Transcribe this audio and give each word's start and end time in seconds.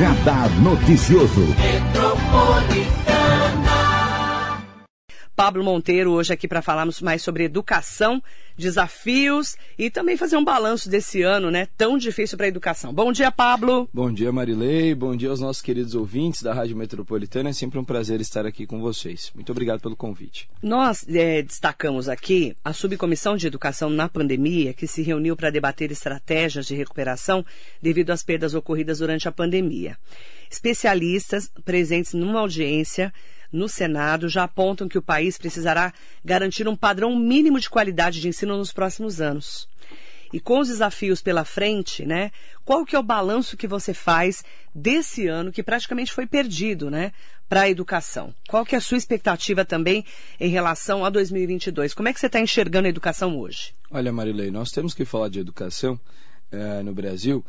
Radar 0.00 0.48
Noticioso. 0.62 1.89
Pablo 5.40 5.64
Monteiro 5.64 6.12
hoje 6.12 6.34
aqui 6.34 6.46
para 6.46 6.60
falarmos 6.60 7.00
mais 7.00 7.22
sobre 7.22 7.44
educação, 7.44 8.22
desafios 8.58 9.56
e 9.78 9.88
também 9.88 10.14
fazer 10.14 10.36
um 10.36 10.44
balanço 10.44 10.86
desse 10.90 11.22
ano, 11.22 11.50
né? 11.50 11.66
Tão 11.78 11.96
difícil 11.96 12.36
para 12.36 12.44
a 12.44 12.48
educação. 12.50 12.92
Bom 12.92 13.10
dia, 13.10 13.32
Pablo. 13.32 13.88
Bom 13.90 14.12
dia, 14.12 14.30
Marilei. 14.30 14.94
Bom 14.94 15.16
dia 15.16 15.30
aos 15.30 15.40
nossos 15.40 15.62
queridos 15.62 15.94
ouvintes 15.94 16.42
da 16.42 16.52
Rádio 16.52 16.76
Metropolitana. 16.76 17.48
É 17.48 17.52
sempre 17.54 17.78
um 17.78 17.84
prazer 17.84 18.20
estar 18.20 18.44
aqui 18.44 18.66
com 18.66 18.82
vocês. 18.82 19.32
Muito 19.34 19.50
obrigado 19.50 19.80
pelo 19.80 19.96
convite. 19.96 20.46
Nós 20.62 21.06
é, 21.08 21.40
destacamos 21.40 22.06
aqui 22.06 22.54
a 22.62 22.74
subcomissão 22.74 23.34
de 23.34 23.46
educação 23.46 23.88
na 23.88 24.10
pandemia, 24.10 24.74
que 24.74 24.86
se 24.86 25.00
reuniu 25.00 25.34
para 25.36 25.48
debater 25.48 25.90
estratégias 25.90 26.66
de 26.66 26.74
recuperação 26.74 27.42
devido 27.80 28.10
às 28.10 28.22
perdas 28.22 28.52
ocorridas 28.52 28.98
durante 28.98 29.26
a 29.26 29.32
pandemia. 29.32 29.96
Especialistas 30.50 31.50
presentes 31.64 32.12
numa 32.12 32.40
audiência 32.40 33.10
no 33.52 33.68
Senado 33.68 34.28
já 34.28 34.44
apontam 34.44 34.88
que 34.88 34.98
o 34.98 35.02
país 35.02 35.36
precisará 35.38 35.92
garantir 36.24 36.68
um 36.68 36.76
padrão 36.76 37.16
mínimo 37.16 37.58
de 37.58 37.70
qualidade 37.70 38.20
de 38.20 38.28
ensino 38.28 38.56
nos 38.56 38.72
próximos 38.72 39.20
anos. 39.20 39.68
E 40.32 40.38
com 40.38 40.60
os 40.60 40.68
desafios 40.68 41.20
pela 41.20 41.44
frente, 41.44 42.06
né? 42.06 42.30
Qual 42.64 42.84
que 42.84 42.94
é 42.94 42.98
o 42.98 43.02
balanço 43.02 43.56
que 43.56 43.66
você 43.66 43.92
faz 43.92 44.44
desse 44.72 45.26
ano 45.26 45.50
que 45.50 45.62
praticamente 45.62 46.12
foi 46.12 46.24
perdido, 46.24 46.88
né, 46.88 47.12
para 47.48 47.62
a 47.62 47.68
educação? 47.68 48.32
Qual 48.48 48.64
que 48.64 48.76
é 48.76 48.78
a 48.78 48.80
sua 48.80 48.96
expectativa 48.96 49.64
também 49.64 50.04
em 50.38 50.48
relação 50.48 51.04
a 51.04 51.10
2022? 51.10 51.94
Como 51.94 52.08
é 52.08 52.12
que 52.12 52.20
você 52.20 52.26
está 52.26 52.38
enxergando 52.38 52.86
a 52.86 52.90
educação 52.90 53.36
hoje? 53.40 53.74
Olha, 53.90 54.12
Marilei, 54.12 54.52
nós 54.52 54.70
temos 54.70 54.94
que 54.94 55.04
falar 55.04 55.28
de 55.28 55.40
educação 55.40 55.98
eh, 56.52 56.82
no 56.84 56.92
Brasil 56.92 57.44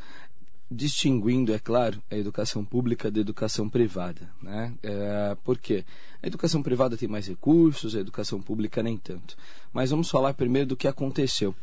distinguindo, 0.71 1.53
é 1.53 1.59
claro, 1.59 2.01
a 2.09 2.15
educação 2.15 2.63
pública 2.63 3.11
da 3.11 3.19
educação 3.19 3.67
privada. 3.67 4.29
Né? 4.41 4.73
É, 4.81 5.35
por 5.43 5.57
quê? 5.57 5.83
A 6.23 6.27
educação 6.27 6.63
privada 6.63 6.95
tem 6.95 7.09
mais 7.09 7.27
recursos, 7.27 7.93
a 7.93 7.99
educação 7.99 8.41
pública 8.41 8.81
nem 8.81 8.97
tanto. 8.97 9.35
Mas 9.73 9.89
vamos 9.89 10.09
falar 10.09 10.33
primeiro 10.33 10.69
do 10.69 10.77
que 10.77 10.87
aconteceu. 10.87 11.53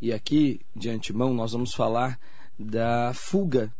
E 0.00 0.14
aqui, 0.14 0.62
de 0.74 0.88
antemão, 0.88 1.34
nós 1.34 1.52
vamos 1.52 1.74
falar 1.74 2.18
da 2.58 3.12
fuga 3.12 3.70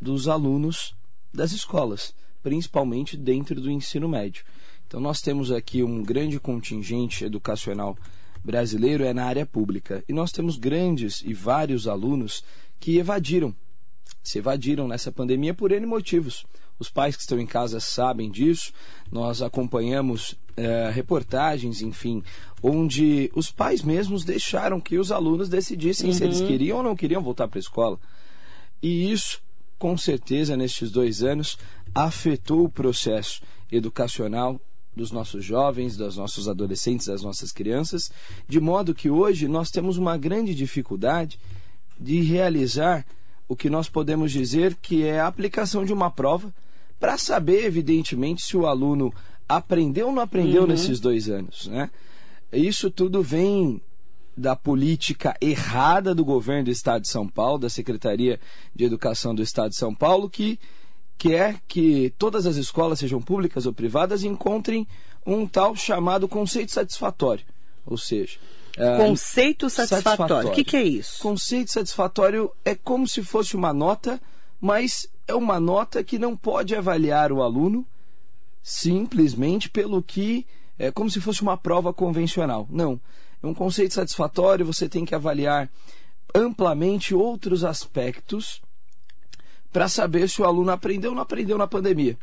dos 0.00 0.26
alunos 0.26 0.96
das 1.32 1.52
escolas, 1.52 2.12
principalmente 2.42 3.16
dentro 3.16 3.60
do 3.60 3.70
ensino 3.70 4.08
médio. 4.08 4.44
Então, 4.88 5.00
nós 5.00 5.20
temos 5.20 5.52
aqui 5.52 5.84
um 5.84 6.02
grande 6.02 6.40
contingente 6.40 7.24
educacional 7.24 7.96
brasileiro 8.44 9.04
é 9.04 9.14
na 9.14 9.24
área 9.24 9.46
pública. 9.46 10.02
E 10.08 10.12
nós 10.12 10.32
temos 10.32 10.56
grandes 10.56 11.22
e 11.24 11.32
vários 11.32 11.86
alunos 11.86 12.42
que 12.80 12.98
evadiram 12.98 13.54
se 14.22 14.38
evadiram 14.38 14.86
nessa 14.86 15.10
pandemia 15.10 15.54
por 15.54 15.72
N 15.72 15.86
motivos. 15.86 16.44
Os 16.78 16.88
pais 16.88 17.14
que 17.14 17.22
estão 17.22 17.38
em 17.38 17.46
casa 17.46 17.80
sabem 17.80 18.30
disso. 18.30 18.72
Nós 19.10 19.42
acompanhamos 19.42 20.36
é, 20.56 20.90
reportagens, 20.90 21.80
enfim, 21.82 22.22
onde 22.62 23.30
os 23.34 23.50
pais 23.50 23.82
mesmos 23.82 24.24
deixaram 24.24 24.80
que 24.80 24.98
os 24.98 25.12
alunos 25.12 25.48
decidissem 25.48 26.08
uhum. 26.08 26.12
se 26.12 26.24
eles 26.24 26.40
uhum. 26.40 26.46
queriam 26.46 26.78
ou 26.78 26.82
não 26.82 26.96
queriam 26.96 27.22
voltar 27.22 27.48
para 27.48 27.58
a 27.58 27.60
escola. 27.60 27.98
E 28.82 29.10
isso, 29.12 29.40
com 29.78 29.96
certeza, 29.96 30.56
nestes 30.56 30.90
dois 30.90 31.22
anos, 31.22 31.56
afetou 31.94 32.64
o 32.64 32.70
processo 32.70 33.42
educacional 33.70 34.60
dos 34.94 35.10
nossos 35.10 35.44
jovens, 35.44 35.96
dos 35.96 36.16
nossos 36.16 36.48
adolescentes, 36.48 37.06
das 37.06 37.22
nossas 37.22 37.50
crianças, 37.50 38.10
de 38.46 38.60
modo 38.60 38.94
que 38.94 39.08
hoje 39.08 39.48
nós 39.48 39.70
temos 39.70 39.96
uma 39.96 40.18
grande 40.18 40.54
dificuldade 40.54 41.38
de 41.98 42.20
realizar 42.20 43.06
o 43.52 43.56
que 43.56 43.68
nós 43.68 43.86
podemos 43.86 44.32
dizer 44.32 44.74
que 44.80 45.04
é 45.04 45.20
a 45.20 45.26
aplicação 45.26 45.84
de 45.84 45.92
uma 45.92 46.10
prova 46.10 46.50
para 46.98 47.18
saber, 47.18 47.66
evidentemente, 47.66 48.42
se 48.42 48.56
o 48.56 48.66
aluno 48.66 49.12
aprendeu 49.46 50.06
ou 50.06 50.12
não 50.14 50.22
aprendeu 50.22 50.62
uhum. 50.62 50.68
nesses 50.68 50.98
dois 50.98 51.28
anos. 51.28 51.66
Né? 51.66 51.90
Isso 52.50 52.90
tudo 52.90 53.22
vem 53.22 53.78
da 54.34 54.56
política 54.56 55.36
errada 55.38 56.14
do 56.14 56.24
governo 56.24 56.64
do 56.64 56.70
Estado 56.70 57.02
de 57.02 57.10
São 57.10 57.28
Paulo, 57.28 57.58
da 57.58 57.68
Secretaria 57.68 58.40
de 58.74 58.84
Educação 58.84 59.34
do 59.34 59.42
Estado 59.42 59.68
de 59.68 59.76
São 59.76 59.94
Paulo, 59.94 60.30
que 60.30 60.58
quer 61.18 61.60
que 61.68 62.10
todas 62.16 62.46
as 62.46 62.56
escolas, 62.56 63.00
sejam 63.00 63.20
públicas 63.20 63.66
ou 63.66 63.74
privadas, 63.74 64.24
encontrem 64.24 64.88
um 65.26 65.46
tal 65.46 65.76
chamado 65.76 66.26
conceito 66.26 66.72
satisfatório. 66.72 67.44
Ou 67.84 67.98
seja, 67.98 68.38
é, 68.76 68.96
Conceito 68.96 69.68
satisfatório. 69.68 70.04
satisfatório. 70.04 70.48
O 70.50 70.52
que, 70.52 70.64
que 70.64 70.76
é 70.76 70.82
isso? 70.82 71.22
Conceito 71.22 71.70
satisfatório 71.70 72.50
é 72.64 72.74
como 72.74 73.06
se 73.06 73.22
fosse 73.22 73.54
uma 73.54 73.72
nota, 73.72 74.20
mas 74.60 75.06
é 75.26 75.34
uma 75.34 75.60
nota 75.60 76.02
que 76.02 76.18
não 76.18 76.36
pode 76.36 76.74
avaliar 76.74 77.32
o 77.32 77.42
aluno 77.42 77.86
simplesmente 78.62 79.68
pelo 79.68 80.02
que 80.02 80.46
é 80.78 80.90
como 80.90 81.10
se 81.10 81.20
fosse 81.20 81.42
uma 81.42 81.56
prova 81.56 81.92
convencional. 81.92 82.66
Não. 82.70 83.00
É 83.42 83.46
um 83.46 83.54
conceito 83.54 83.94
satisfatório, 83.94 84.64
você 84.64 84.88
tem 84.88 85.04
que 85.04 85.14
avaliar 85.14 85.68
amplamente 86.34 87.14
outros 87.14 87.64
aspectos 87.64 88.62
para 89.72 89.88
saber 89.88 90.28
se 90.28 90.40
o 90.40 90.44
aluno 90.44 90.70
aprendeu 90.70 91.10
ou 91.10 91.16
não 91.16 91.22
aprendeu 91.22 91.58
na 91.58 91.66
pandemia. 91.66 92.16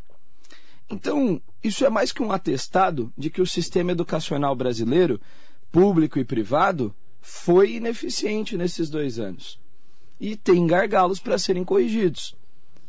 Então, 0.89 1.41
isso 1.63 1.85
é 1.85 1.89
mais 1.89 2.11
que 2.11 2.23
um 2.23 2.31
atestado 2.31 3.13
de 3.17 3.29
que 3.29 3.41
o 3.41 3.45
sistema 3.45 3.91
educacional 3.91 4.55
brasileiro 4.55 5.21
público 5.71 6.19
e 6.19 6.25
privado, 6.25 6.93
foi 7.21 7.75
ineficiente 7.75 8.57
nesses 8.57 8.89
dois 8.89 9.19
anos. 9.19 9.59
E 10.19 10.35
tem 10.35 10.65
gargalos 10.67 11.19
para 11.19 11.37
serem 11.37 11.63
corrigidos. 11.63 12.35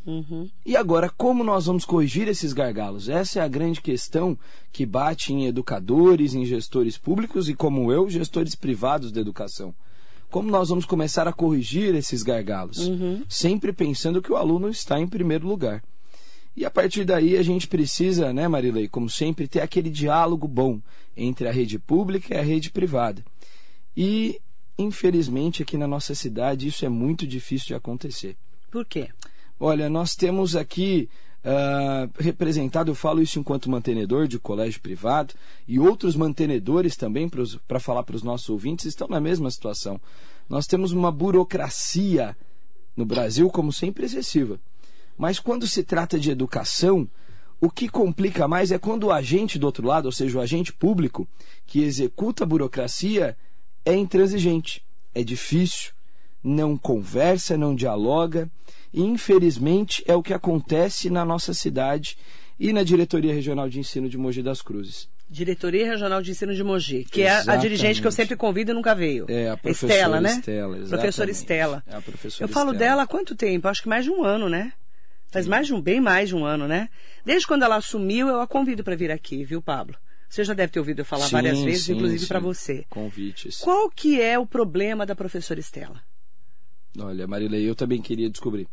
Uhum. 0.06 0.48
E 0.64 0.76
agora, 0.76 1.10
como 1.10 1.44
nós 1.44 1.66
vamos 1.66 1.84
corrigir 1.84 2.26
esses 2.26 2.52
gargalos? 2.52 3.08
Essa 3.08 3.40
é 3.40 3.42
a 3.42 3.48
grande 3.48 3.80
questão 3.80 4.36
que 4.72 4.86
bate 4.86 5.32
em 5.32 5.46
educadores, 5.46 6.34
em 6.34 6.44
gestores 6.44 6.96
públicos 6.96 7.48
e, 7.48 7.54
como 7.54 7.92
eu, 7.92 8.08
gestores 8.08 8.54
privados 8.54 9.12
da 9.12 9.20
educação. 9.20 9.74
Como 10.30 10.50
nós 10.50 10.68
vamos 10.68 10.84
começar 10.84 11.26
a 11.28 11.32
corrigir 11.32 11.94
esses 11.94 12.22
gargalos? 12.22 12.78
Uhum. 12.78 13.24
Sempre 13.28 13.72
pensando 13.72 14.22
que 14.22 14.32
o 14.32 14.36
aluno 14.36 14.68
está 14.68 14.98
em 14.98 15.06
primeiro 15.06 15.46
lugar. 15.46 15.82
E 16.56 16.64
a 16.64 16.70
partir 16.70 17.04
daí 17.04 17.36
a 17.36 17.42
gente 17.42 17.68
precisa, 17.68 18.32
né, 18.32 18.48
Marilei, 18.48 18.88
como 18.88 19.08
sempre, 19.08 19.46
ter 19.46 19.60
aquele 19.60 19.90
diálogo 19.90 20.48
bom 20.48 20.80
entre 21.16 21.48
a 21.48 21.52
rede 21.52 21.78
pública 21.78 22.34
e 22.34 22.38
a 22.38 22.42
rede 22.42 22.70
privada. 22.70 23.24
E, 23.96 24.40
infelizmente, 24.78 25.62
aqui 25.62 25.76
na 25.76 25.86
nossa 25.86 26.14
cidade 26.14 26.68
isso 26.68 26.84
é 26.84 26.88
muito 26.88 27.26
difícil 27.26 27.68
de 27.68 27.74
acontecer. 27.74 28.36
Por 28.70 28.84
quê? 28.84 29.08
Olha, 29.58 29.88
nós 29.88 30.14
temos 30.14 30.56
aqui 30.56 31.08
uh, 31.44 32.10
representado, 32.18 32.90
eu 32.90 32.94
falo 32.94 33.20
isso 33.20 33.38
enquanto 33.38 33.70
mantenedor 33.70 34.26
de 34.26 34.38
colégio 34.38 34.80
privado, 34.80 35.34
e 35.66 35.78
outros 35.78 36.16
mantenedores 36.16 36.96
também, 36.96 37.28
para 37.66 37.80
falar 37.80 38.02
para 38.02 38.16
os 38.16 38.22
nossos 38.22 38.48
ouvintes, 38.48 38.86
estão 38.86 39.08
na 39.08 39.20
mesma 39.20 39.50
situação. 39.50 40.00
Nós 40.48 40.66
temos 40.66 40.92
uma 40.92 41.12
burocracia 41.12 42.36
no 42.96 43.04
Brasil, 43.04 43.48
como 43.50 43.72
sempre, 43.72 44.04
excessiva. 44.04 44.58
Mas 45.20 45.38
quando 45.38 45.66
se 45.66 45.82
trata 45.82 46.18
de 46.18 46.30
educação, 46.30 47.06
o 47.60 47.68
que 47.68 47.90
complica 47.90 48.48
mais 48.48 48.72
é 48.72 48.78
quando 48.78 49.04
o 49.04 49.12
agente 49.12 49.58
do 49.58 49.66
outro 49.66 49.86
lado, 49.86 50.06
ou 50.06 50.12
seja, 50.12 50.38
o 50.38 50.40
agente 50.40 50.72
público, 50.72 51.28
que 51.66 51.82
executa 51.82 52.42
a 52.42 52.46
burocracia, 52.46 53.36
é 53.84 53.94
intransigente, 53.94 54.82
é 55.14 55.22
difícil, 55.22 55.92
não 56.42 56.74
conversa, 56.74 57.54
não 57.54 57.74
dialoga. 57.74 58.50
E, 58.94 59.02
infelizmente, 59.02 60.02
é 60.06 60.14
o 60.14 60.22
que 60.22 60.32
acontece 60.32 61.10
na 61.10 61.22
nossa 61.22 61.52
cidade 61.52 62.16
e 62.58 62.72
na 62.72 62.82
Diretoria 62.82 63.34
Regional 63.34 63.68
de 63.68 63.78
Ensino 63.78 64.08
de 64.08 64.16
Mogi 64.16 64.42
das 64.42 64.62
Cruzes. 64.62 65.06
Diretoria 65.28 65.84
Regional 65.84 66.22
de 66.22 66.30
Ensino 66.30 66.54
de 66.54 66.64
Mogi, 66.64 67.04
que 67.04 67.20
Exatamente. 67.20 67.50
é 67.50 67.52
a 67.52 67.56
dirigente 67.56 68.00
que 68.00 68.06
eu 68.06 68.12
sempre 68.12 68.36
convido 68.36 68.70
e 68.70 68.74
nunca 68.74 68.94
veio. 68.94 69.26
É, 69.28 69.50
a 69.50 69.56
professora 69.58 69.92
Estela, 69.92 70.20
né? 70.22 70.30
Estela, 70.30 70.76
exatamente. 70.78 70.88
Professora 70.88 71.30
Estela. 71.30 71.84
É 71.86 71.94
a 71.94 72.00
professora 72.00 72.44
eu 72.44 72.52
falo 72.52 72.72
Estela. 72.72 72.88
dela 72.88 73.02
há 73.02 73.06
quanto 73.06 73.36
tempo? 73.36 73.68
Acho 73.68 73.82
que 73.82 73.88
mais 73.88 74.06
de 74.06 74.10
um 74.10 74.24
ano, 74.24 74.48
né? 74.48 74.72
Faz 75.30 75.46
mais 75.46 75.66
de 75.66 75.74
um, 75.74 75.80
bem 75.80 76.00
mais 76.00 76.28
de 76.28 76.36
um 76.36 76.44
ano, 76.44 76.66
né? 76.66 76.88
Desde 77.24 77.46
quando 77.46 77.62
ela 77.62 77.76
assumiu, 77.76 78.28
eu 78.28 78.40
a 78.40 78.46
convido 78.46 78.82
para 78.82 78.96
vir 78.96 79.10
aqui, 79.10 79.44
viu, 79.44 79.62
Pablo? 79.62 79.96
Você 80.28 80.44
já 80.44 80.54
deve 80.54 80.72
ter 80.72 80.78
ouvido 80.78 81.00
eu 81.00 81.04
falar 81.04 81.26
sim, 81.26 81.32
várias 81.32 81.60
vezes, 81.60 81.86
sim, 81.86 81.94
inclusive 81.94 82.26
para 82.26 82.38
você. 82.38 82.84
Convites. 82.88 83.58
Qual 83.58 83.90
que 83.90 84.20
é 84.20 84.38
o 84.38 84.46
problema 84.46 85.04
da 85.04 85.14
professora 85.14 85.58
Estela? 85.58 86.00
Olha, 86.98 87.26
Marilei, 87.26 87.68
eu 87.68 87.74
também 87.74 88.00
queria 88.00 88.30
descobrir 88.30 88.68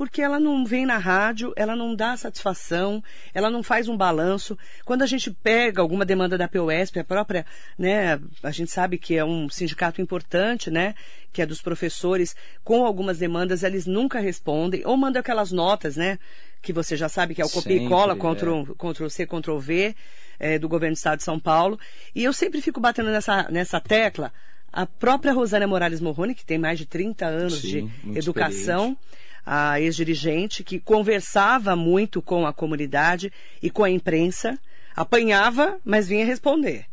porque 0.00 0.22
ela 0.22 0.40
não 0.40 0.64
vem 0.64 0.86
na 0.86 0.96
rádio, 0.96 1.52
ela 1.54 1.76
não 1.76 1.94
dá 1.94 2.16
satisfação, 2.16 3.04
ela 3.34 3.50
não 3.50 3.62
faz 3.62 3.86
um 3.86 3.94
balanço. 3.94 4.56
Quando 4.82 5.02
a 5.02 5.06
gente 5.06 5.30
pega 5.30 5.82
alguma 5.82 6.06
demanda 6.06 6.38
da 6.38 6.48
POSP, 6.48 7.00
a 7.00 7.04
própria, 7.04 7.44
né, 7.78 8.18
a 8.42 8.50
gente 8.50 8.70
sabe 8.70 8.96
que 8.96 9.14
é 9.14 9.22
um 9.22 9.50
sindicato 9.50 10.00
importante, 10.00 10.70
né, 10.70 10.94
que 11.30 11.42
é 11.42 11.44
dos 11.44 11.60
professores, 11.60 12.34
com 12.64 12.86
algumas 12.86 13.18
demandas 13.18 13.62
eles 13.62 13.84
nunca 13.84 14.20
respondem, 14.20 14.80
ou 14.86 14.96
mandam 14.96 15.20
aquelas 15.20 15.52
notas, 15.52 15.98
né, 15.98 16.18
que 16.62 16.72
você 16.72 16.96
já 16.96 17.10
sabe 17.10 17.34
que 17.34 17.42
é 17.42 17.44
o 17.44 17.50
copia 17.50 17.76
e 17.76 17.86
cola, 17.86 18.16
Ctrl, 18.16 18.62
é. 18.62 18.64
Ctrl 18.78 19.08
C, 19.10 19.26
Ctrl 19.26 19.58
V, 19.58 19.94
é, 20.38 20.58
do 20.58 20.66
governo 20.66 20.94
do 20.94 20.96
estado 20.96 21.18
de 21.18 21.24
São 21.24 21.38
Paulo. 21.38 21.78
E 22.14 22.24
eu 22.24 22.32
sempre 22.32 22.62
fico 22.62 22.80
batendo 22.80 23.10
nessa, 23.10 23.50
nessa 23.50 23.78
tecla, 23.78 24.32
a 24.72 24.86
própria 24.86 25.34
Rosana 25.34 25.66
Morales 25.66 26.00
Morrone, 26.00 26.34
que 26.34 26.46
tem 26.46 26.56
mais 26.56 26.78
de 26.78 26.86
30 26.86 27.26
anos 27.26 27.60
Sim, 27.60 27.92
de 28.02 28.18
educação, 28.18 28.96
a 29.44 29.80
ex-dirigente, 29.80 30.62
que 30.62 30.78
conversava 30.78 31.74
muito 31.74 32.20
com 32.20 32.46
a 32.46 32.52
comunidade 32.52 33.32
e 33.62 33.70
com 33.70 33.84
a 33.84 33.90
imprensa, 33.90 34.58
apanhava, 34.94 35.78
mas 35.84 36.08
vinha 36.08 36.24
responder. 36.24 36.86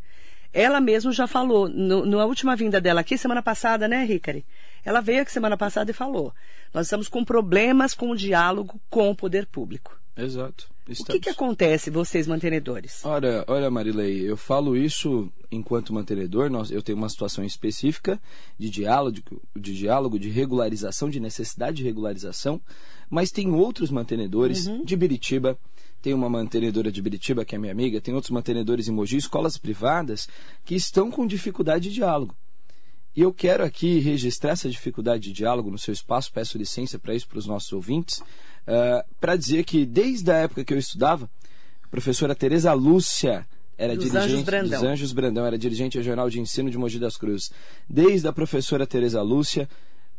Ela 0.54 0.80
mesma 0.80 1.12
já 1.12 1.28
falou, 1.28 1.70
no, 1.70 2.06
na 2.06 2.26
última 2.26 2.56
vinda 2.56 2.80
dela 2.82 3.02
aqui, 3.02 3.18
semana 3.18 3.44
passada, 3.44 3.88
né, 3.88 4.04
Ricari? 4.06 4.46
Ela 4.84 5.02
veio 5.02 5.22
aqui 5.22 5.32
semana 5.32 5.58
passada 5.58 5.92
e 5.92 5.94
falou: 5.94 6.34
nós 6.74 6.88
estamos 6.88 7.08
com 7.10 7.24
problemas 7.24 7.94
com 7.94 8.10
o 8.10 8.16
diálogo 8.16 8.80
com 8.90 9.10
o 9.10 9.16
poder 9.16 9.46
público. 9.46 10.00
Exato. 10.16 10.70
Estamos. 10.90 11.10
O 11.10 11.14
que, 11.14 11.20
que 11.20 11.30
acontece, 11.30 11.90
vocês 11.90 12.28
mantenedores? 12.28 13.04
Olha, 13.06 13.44
olha, 13.48 13.70
Marilei, 13.70 14.30
eu 14.30 14.38
falo 14.38 14.76
isso 14.78 15.32
enquanto 15.52 15.94
mantenedor. 15.94 16.50
Nós, 16.50 16.72
eu 16.72 16.82
tenho 16.82 16.98
uma 16.98 17.10
situação 17.10 17.44
específica 17.44 18.20
de 18.58 18.70
diálogo, 18.70 19.18
de 19.56 19.76
diálogo, 19.76 20.18
de 20.18 20.30
regularização, 20.30 21.10
de 21.10 21.20
necessidade 21.20 21.78
de 21.78 21.84
regularização, 21.84 22.62
mas 23.10 23.32
tem 23.32 23.52
outros 23.52 23.92
mantenedores 23.92 24.68
uhum. 24.68 24.84
de 24.84 24.96
Biritiba. 24.96 25.58
Tem 26.02 26.14
uma 26.14 26.30
mantenedora 26.30 26.92
de 26.92 27.02
Biritiba, 27.02 27.44
que 27.44 27.56
é 27.56 27.58
minha 27.58 27.72
amiga, 27.72 28.00
tem 28.00 28.14
outros 28.14 28.32
mantenedores 28.32 28.88
em 28.88 28.92
Mogi, 28.92 29.18
escolas 29.18 29.58
privadas, 29.58 30.30
que 30.64 30.76
estão 30.76 31.10
com 31.10 31.26
dificuldade 31.26 31.90
de 31.90 31.96
diálogo. 31.96 32.36
E 33.18 33.22
eu 33.22 33.34
quero 33.34 33.64
aqui 33.64 33.98
registrar 33.98 34.52
essa 34.52 34.70
dificuldade 34.70 35.24
de 35.24 35.34
diálogo 35.34 35.72
no 35.72 35.78
seu 35.80 35.92
espaço, 35.92 36.32
peço 36.32 36.56
licença 36.56 37.00
para 37.00 37.16
isso 37.16 37.28
para 37.28 37.40
os 37.40 37.48
nossos 37.48 37.74
ouvintes, 37.74 38.22
uh, 38.68 38.72
eh, 38.72 39.06
para 39.20 39.36
dizer 39.36 39.64
que 39.64 39.86
desde 39.86 40.32
a 40.32 40.36
época 40.36 40.64
que 40.64 40.74
eu 40.74 40.78
estudava, 40.78 41.30
a 41.84 41.88
professora 41.88 42.36
Tereza 42.36 42.74
Lúcia 42.74 43.48
era 43.78 43.96
dos 43.96 44.06
dirigente 44.06 44.34
Anjos 44.34 44.44
Brandão. 44.44 44.82
dos 44.82 44.90
Anjos 44.90 45.14
Brandão, 45.14 45.46
era 45.46 45.58
dirigente 45.58 45.98
regional 45.98 46.30
de 46.30 46.40
ensino 46.40 46.70
de 46.70 46.78
Mogi 46.78 47.00
das 47.00 47.16
Cruzes. 47.16 47.52
Desde 47.88 48.28
a 48.28 48.34
professora 48.34 48.88
Tereza 48.88 49.22
Lúcia, 49.22 49.70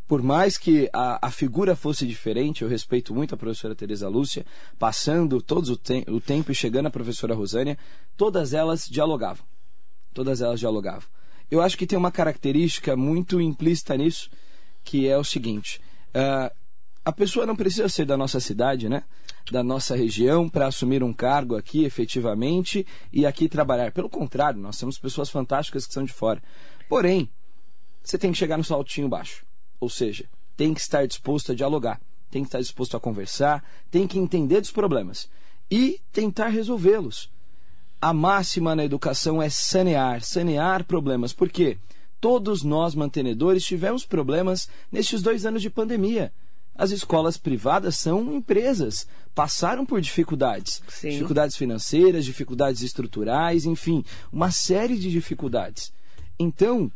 por 0.06 0.23
mais 0.23 0.56
que 0.56 0.89
a, 0.93 1.27
a, 1.27 1.31
figura 1.31 1.77
fosse 1.77 2.06
diferente, 2.06 2.62
eu 2.62 2.69
respeito 2.69 3.15
muito 3.15 3.35
a 3.35 3.39
professora 3.39 3.75
Tereza 3.75 4.09
Lúcia, 4.09 4.47
passando 4.79 5.43
todo 5.43 5.73
o, 5.73 5.77
te 5.77 6.05
o 6.09 6.21
tempo 6.21 6.51
e 6.51 6.55
chegando 6.55 6.87
a 6.87 6.91
professora 6.91 7.35
Rosânia, 7.35 7.77
todas 8.17 8.55
elas 8.55 8.89
dialogavam. 8.89 9.44
Todas 10.15 10.41
elas 10.41 10.61
dialogavam. 10.61 11.06
Eu 11.51 11.61
acho 11.61 11.77
que 11.77 11.87
tem 11.87 11.99
uma 11.99 12.12
característica 12.12 12.97
muito 12.97 13.41
implícita 13.41 13.97
nisso, 13.97 14.31
que 14.85 15.06
é 15.06 15.19
o 15.19 15.25
seguinte: 15.25 15.81
uh, 16.15 16.51
a 17.08 17.12
pessoa 17.12 17.46
não 17.46 17.56
precisa 17.56 17.88
ser 17.88 18.05
da 18.05 18.19
nossa 18.19 18.38
cidade, 18.38 18.87
né? 18.87 19.02
Da 19.50 19.62
nossa 19.62 19.96
região 19.96 20.46
para 20.46 20.66
assumir 20.66 21.02
um 21.02 21.10
cargo 21.10 21.56
aqui 21.56 21.84
efetivamente 21.84 22.87
e 23.10 23.25
aqui 23.25 23.49
trabalhar. 23.49 23.93
Pelo 23.93 24.10
contrário, 24.10 24.60
nós 24.60 24.78
temos 24.78 24.99
pessoas 24.99 25.31
fantásticas 25.31 25.87
que 25.87 25.94
são 25.94 26.05
de 26.05 26.12
fora. 26.12 26.43
Porém, 26.87 27.31
você 28.05 28.19
tem 28.19 28.31
que 28.31 28.37
chegar 28.37 28.58
no 28.58 28.64
saltinho 28.64 29.08
baixo. 29.08 29.46
Ou 29.81 29.88
seja, 29.88 30.26
tem 30.55 30.75
que 30.75 30.81
estar 30.81 31.06
disposto 31.06 31.52
a 31.52 31.55
dialogar, 31.55 31.99
tem 32.31 32.43
que 32.43 32.49
estar 32.49 32.60
disposto 32.60 32.94
a 32.94 33.00
conversar, 33.00 33.64
tem 33.90 34.06
que 34.06 34.19
entender 34.19 34.60
dos 34.60 34.70
problemas 34.70 35.31
e 35.70 36.00
tentar 36.12 36.49
resolvê-los 36.49 37.31
a 38.00 38.12
máxima 38.12 38.76
na 38.76 38.84
educação 38.84 39.43
é 39.43 39.49
sanear, 39.49 40.22
sanear 40.22 40.84
problemas. 40.84 41.32
Por 41.32 41.49
quê? 41.49 41.78
Todos 42.20 42.62
nós, 42.62 42.94
mantenedores, 42.94 43.64
tivemos 43.64 44.05
problemas 44.05 44.69
nestes 44.93 45.22
dois 45.22 45.46
anos 45.46 45.62
de 45.62 45.70
pandemia. 45.70 46.32
As 46.79 46.93
escolas 46.93 47.37
privadas 47.37 47.97
são 47.97 48.33
empresas, 48.33 49.05
passaram 49.35 49.85
por 49.85 50.01
dificuldades. 50.01 50.81
Sim. 50.89 51.11
Dificuldades 51.11 51.57
financeiras, 51.57 52.25
dificuldades 52.25 52.83
estruturais, 52.83 53.67
enfim, 53.67 54.05
uma 54.33 54.53
série 54.53 54.97
de 54.97 55.11
dificuldades. 55.11 55.93
Então, 56.39 56.91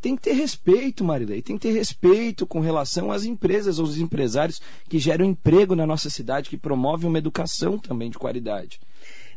tem 0.00 0.16
que 0.16 0.22
ter 0.22 0.32
respeito, 0.32 1.04
Marilei, 1.04 1.42
tem 1.42 1.56
que 1.56 1.68
ter 1.68 1.74
respeito 1.74 2.44
com 2.44 2.58
relação 2.58 3.12
às 3.12 3.24
empresas, 3.24 3.78
aos 3.78 3.98
empresários 3.98 4.60
que 4.88 4.98
geram 4.98 5.24
emprego 5.24 5.76
na 5.76 5.86
nossa 5.86 6.10
cidade, 6.10 6.50
que 6.50 6.56
promovem 6.56 7.08
uma 7.08 7.18
educação 7.18 7.78
também 7.78 8.10
de 8.10 8.18
qualidade. 8.18 8.80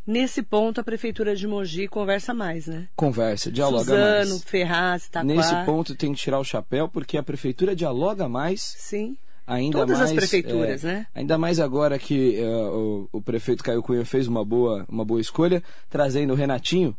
Nesse 0.05 0.41
ponto, 0.41 0.81
a 0.81 0.83
Prefeitura 0.83 1.35
de 1.35 1.47
Mogi 1.47 1.87
conversa 1.87 2.33
mais, 2.33 2.67
né? 2.67 2.89
Conversa, 2.95 3.51
dialoga 3.51 3.83
Suzano, 3.83 4.29
mais. 4.31 4.43
Ferraz, 4.43 5.05
Itaquá. 5.05 5.23
Nesse 5.23 5.55
ponto 5.65 5.95
tem 5.95 6.13
que 6.13 6.19
tirar 6.19 6.39
o 6.39 6.43
chapéu, 6.43 6.89
porque 6.89 7.17
a 7.17 7.23
Prefeitura 7.23 7.75
dialoga 7.75 8.27
mais. 8.27 8.61
Sim. 8.77 9.15
Ainda 9.45 9.79
Todas 9.79 9.97
mais, 9.97 10.09
as 10.09 10.15
prefeituras, 10.15 10.85
é, 10.85 10.87
né? 10.87 11.07
Ainda 11.13 11.37
mais 11.37 11.59
agora 11.59 11.99
que 11.99 12.39
é, 12.39 12.47
o, 12.47 13.09
o, 13.11 13.21
prefeito 13.21 13.63
Caio 13.63 13.83
Cunha 13.83 14.05
fez 14.05 14.25
uma 14.25 14.43
boa, 14.45 14.85
uma 14.87 15.03
boa 15.03 15.19
escolha, 15.19 15.61
trazendo 15.89 16.31
o 16.31 16.35
Renatinho, 16.35 16.95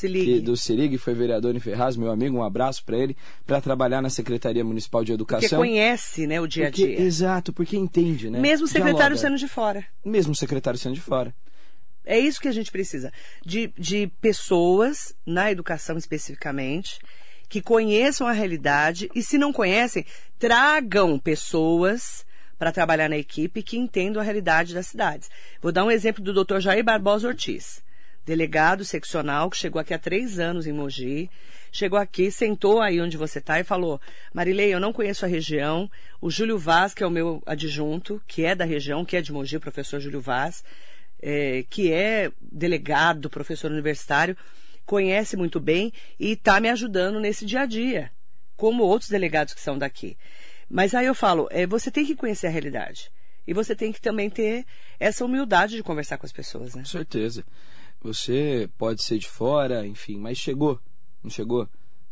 que, 0.00 0.40
do 0.40 0.54
foi 0.98 1.12
vereador 1.12 1.54
em 1.54 1.60
Ferraz, 1.60 1.96
meu 1.96 2.10
amigo, 2.10 2.36
um 2.36 2.42
abraço 2.42 2.84
para 2.84 2.96
ele, 2.96 3.16
para 3.44 3.60
trabalhar 3.60 4.00
na 4.00 4.08
Secretaria 4.08 4.64
Municipal 4.64 5.04
de 5.04 5.12
Educação. 5.12 5.58
Porque 5.58 5.70
conhece 5.70 6.26
né, 6.26 6.40
o 6.40 6.46
dia 6.46 6.68
a 6.68 6.70
dia. 6.70 6.86
dia. 6.86 7.00
Exato, 7.00 7.52
porque 7.52 7.76
entende, 7.76 8.30
né? 8.30 8.40
Mesmo 8.40 8.64
o 8.64 8.68
secretário 8.68 9.16
Dialoga. 9.16 9.16
sendo 9.16 9.36
de 9.36 9.48
fora. 9.48 9.84
Mesmo 10.04 10.32
o 10.32 10.36
secretário 10.36 10.78
sendo 10.78 10.94
de 10.94 11.00
fora. 11.00 11.34
É 12.04 12.18
isso 12.18 12.40
que 12.40 12.48
a 12.48 12.52
gente 12.52 12.70
precisa. 12.70 13.12
De, 13.44 13.72
de 13.78 14.10
pessoas, 14.20 15.14
na 15.26 15.52
educação 15.52 15.96
especificamente, 15.98 16.98
que 17.52 17.60
conheçam 17.60 18.26
a 18.26 18.32
realidade 18.32 19.10
e, 19.14 19.22
se 19.22 19.36
não 19.36 19.52
conhecem, 19.52 20.06
tragam 20.38 21.18
pessoas 21.18 22.24
para 22.58 22.72
trabalhar 22.72 23.10
na 23.10 23.18
equipe 23.18 23.62
que 23.62 23.76
entendam 23.76 24.22
a 24.22 24.24
realidade 24.24 24.72
das 24.72 24.86
cidades. 24.86 25.30
Vou 25.60 25.70
dar 25.70 25.84
um 25.84 25.90
exemplo 25.90 26.24
do 26.24 26.32
Dr. 26.32 26.60
Jair 26.60 26.82
Barbosa 26.82 27.28
Ortiz, 27.28 27.84
delegado 28.24 28.86
seccional 28.86 29.50
que 29.50 29.58
chegou 29.58 29.78
aqui 29.78 29.92
há 29.92 29.98
três 29.98 30.38
anos 30.38 30.66
em 30.66 30.72
Mogi. 30.72 31.28
Chegou 31.70 31.98
aqui, 31.98 32.30
sentou 32.30 32.80
aí 32.80 32.98
onde 32.98 33.18
você 33.18 33.38
está 33.38 33.60
e 33.60 33.64
falou: 33.64 34.00
Marilei, 34.32 34.72
eu 34.72 34.80
não 34.80 34.90
conheço 34.90 35.26
a 35.26 35.28
região. 35.28 35.90
O 36.22 36.30
Júlio 36.30 36.58
Vaz, 36.58 36.94
que 36.94 37.02
é 37.02 37.06
o 37.06 37.10
meu 37.10 37.42
adjunto, 37.44 38.18
que 38.26 38.46
é 38.46 38.54
da 38.54 38.64
região, 38.64 39.04
que 39.04 39.14
é 39.14 39.20
de 39.20 39.30
Mogi, 39.30 39.58
o 39.58 39.60
professor 39.60 40.00
Júlio 40.00 40.22
Vaz, 40.22 40.64
é, 41.20 41.66
que 41.68 41.92
é 41.92 42.32
delegado, 42.40 43.28
professor 43.28 43.70
universitário, 43.70 44.34
conhece 44.84 45.36
muito 45.36 45.60
bem 45.60 45.92
e 46.18 46.32
está 46.32 46.60
me 46.60 46.68
ajudando 46.68 47.20
nesse 47.20 47.44
dia 47.44 47.60
a 47.60 47.66
dia, 47.66 48.10
como 48.56 48.82
outros 48.82 49.10
delegados 49.10 49.54
que 49.54 49.60
são 49.60 49.78
daqui. 49.78 50.16
Mas 50.68 50.94
aí 50.94 51.06
eu 51.06 51.14
falo, 51.14 51.48
é, 51.50 51.66
você 51.66 51.90
tem 51.90 52.06
que 52.06 52.16
conhecer 52.16 52.46
a 52.46 52.50
realidade. 52.50 53.10
E 53.46 53.52
você 53.52 53.74
tem 53.74 53.92
que 53.92 54.00
também 54.00 54.30
ter 54.30 54.64
essa 54.98 55.24
humildade 55.24 55.76
de 55.76 55.82
conversar 55.82 56.16
com 56.16 56.26
as 56.26 56.32
pessoas, 56.32 56.74
né? 56.74 56.82
Com 56.82 56.88
certeza. 56.88 57.44
Você 58.00 58.68
pode 58.78 59.02
ser 59.02 59.18
de 59.18 59.28
fora, 59.28 59.86
enfim, 59.86 60.16
mas 60.18 60.38
chegou, 60.38 60.80
não 61.22 61.30
chegou? 61.30 61.68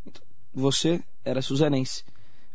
Então, 0.07 0.23
você 0.53 1.03
era 1.25 1.41
suzanense. 1.41 2.05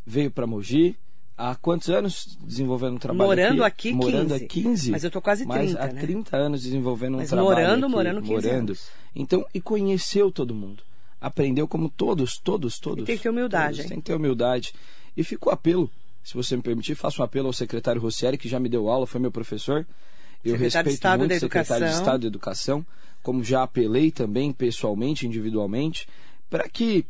Veio 0.06 0.30
para 0.30 0.48
Mogi, 0.48 0.98
há 1.38 1.56
quantos 1.56 1.90
anos 1.90 2.38
desenvolvendo 2.42 2.96
um 2.96 2.98
trabalho 2.98 3.30
morando 3.30 3.64
aqui? 3.64 3.90
aqui 3.90 3.96
morando 3.96 4.30
15. 4.30 4.36
há 4.36 4.48
15. 4.48 4.92
Mas 4.92 5.04
eu 5.04 5.12
tô 5.12 5.22
quase 5.22 5.46
30, 5.46 5.58
mas 5.58 5.76
há 5.76 5.94
né? 5.94 6.02
30 6.02 6.38
anos 6.38 6.64
desenvolvendo 6.64 7.16
um 7.16 7.18
mas 7.18 7.30
trabalho 7.30 7.50
morando, 7.50 7.86
aqui, 7.86 7.96
morando 7.96 8.22
15 8.22 8.34
morando. 8.34 8.70
anos. 8.70 8.88
Então, 9.16 9.46
e 9.54 9.62
conheceu 9.62 10.32
todo 10.32 10.54
mundo. 10.54 10.84
Aprendeu 11.20 11.68
como 11.68 11.90
todos, 11.90 12.38
todos, 12.38 12.80
todos. 12.80 13.04
E 13.04 13.06
tem 13.06 13.18
que 13.18 13.24
ter 13.24 13.30
humildade, 13.30 13.78
todos? 13.78 13.90
Tem 13.90 14.00
que 14.00 14.06
ter 14.06 14.14
humildade. 14.14 14.74
E 15.16 15.24
ficou 15.24 15.52
apelo, 15.52 15.90
se 16.24 16.34
você 16.34 16.56
me 16.56 16.62
permitir, 16.62 16.96
faço 16.96 17.22
um 17.22 17.26
apelo 17.26 17.48
ao 17.48 17.54
secretário 17.54 18.02
Rossieri, 18.02 18.38
que 18.38 18.50
já 18.50 18.60
me 18.60 18.70
deu 18.70 18.90
aula, 18.90 19.08
foi 19.08 19.20
meu 19.20 19.32
professor. 19.32 19.86
Eu 20.44 20.52
secretário 20.54 20.64
respeito 20.64 20.88
de 20.88 20.94
Estado 20.94 21.20
muito 21.20 21.30
da 21.30 21.36
o 21.36 21.40
secretário 21.40 21.86
de 21.86 21.92
Educação. 21.92 22.04
Estado 22.04 22.22
de 22.22 22.28
Educação, 22.28 22.86
como 23.24 23.44
já 23.44 23.64
apelei 23.64 24.12
também 24.12 24.52
pessoalmente, 24.52 25.26
individualmente, 25.26 26.08
para 26.50 26.70
que 26.70 27.06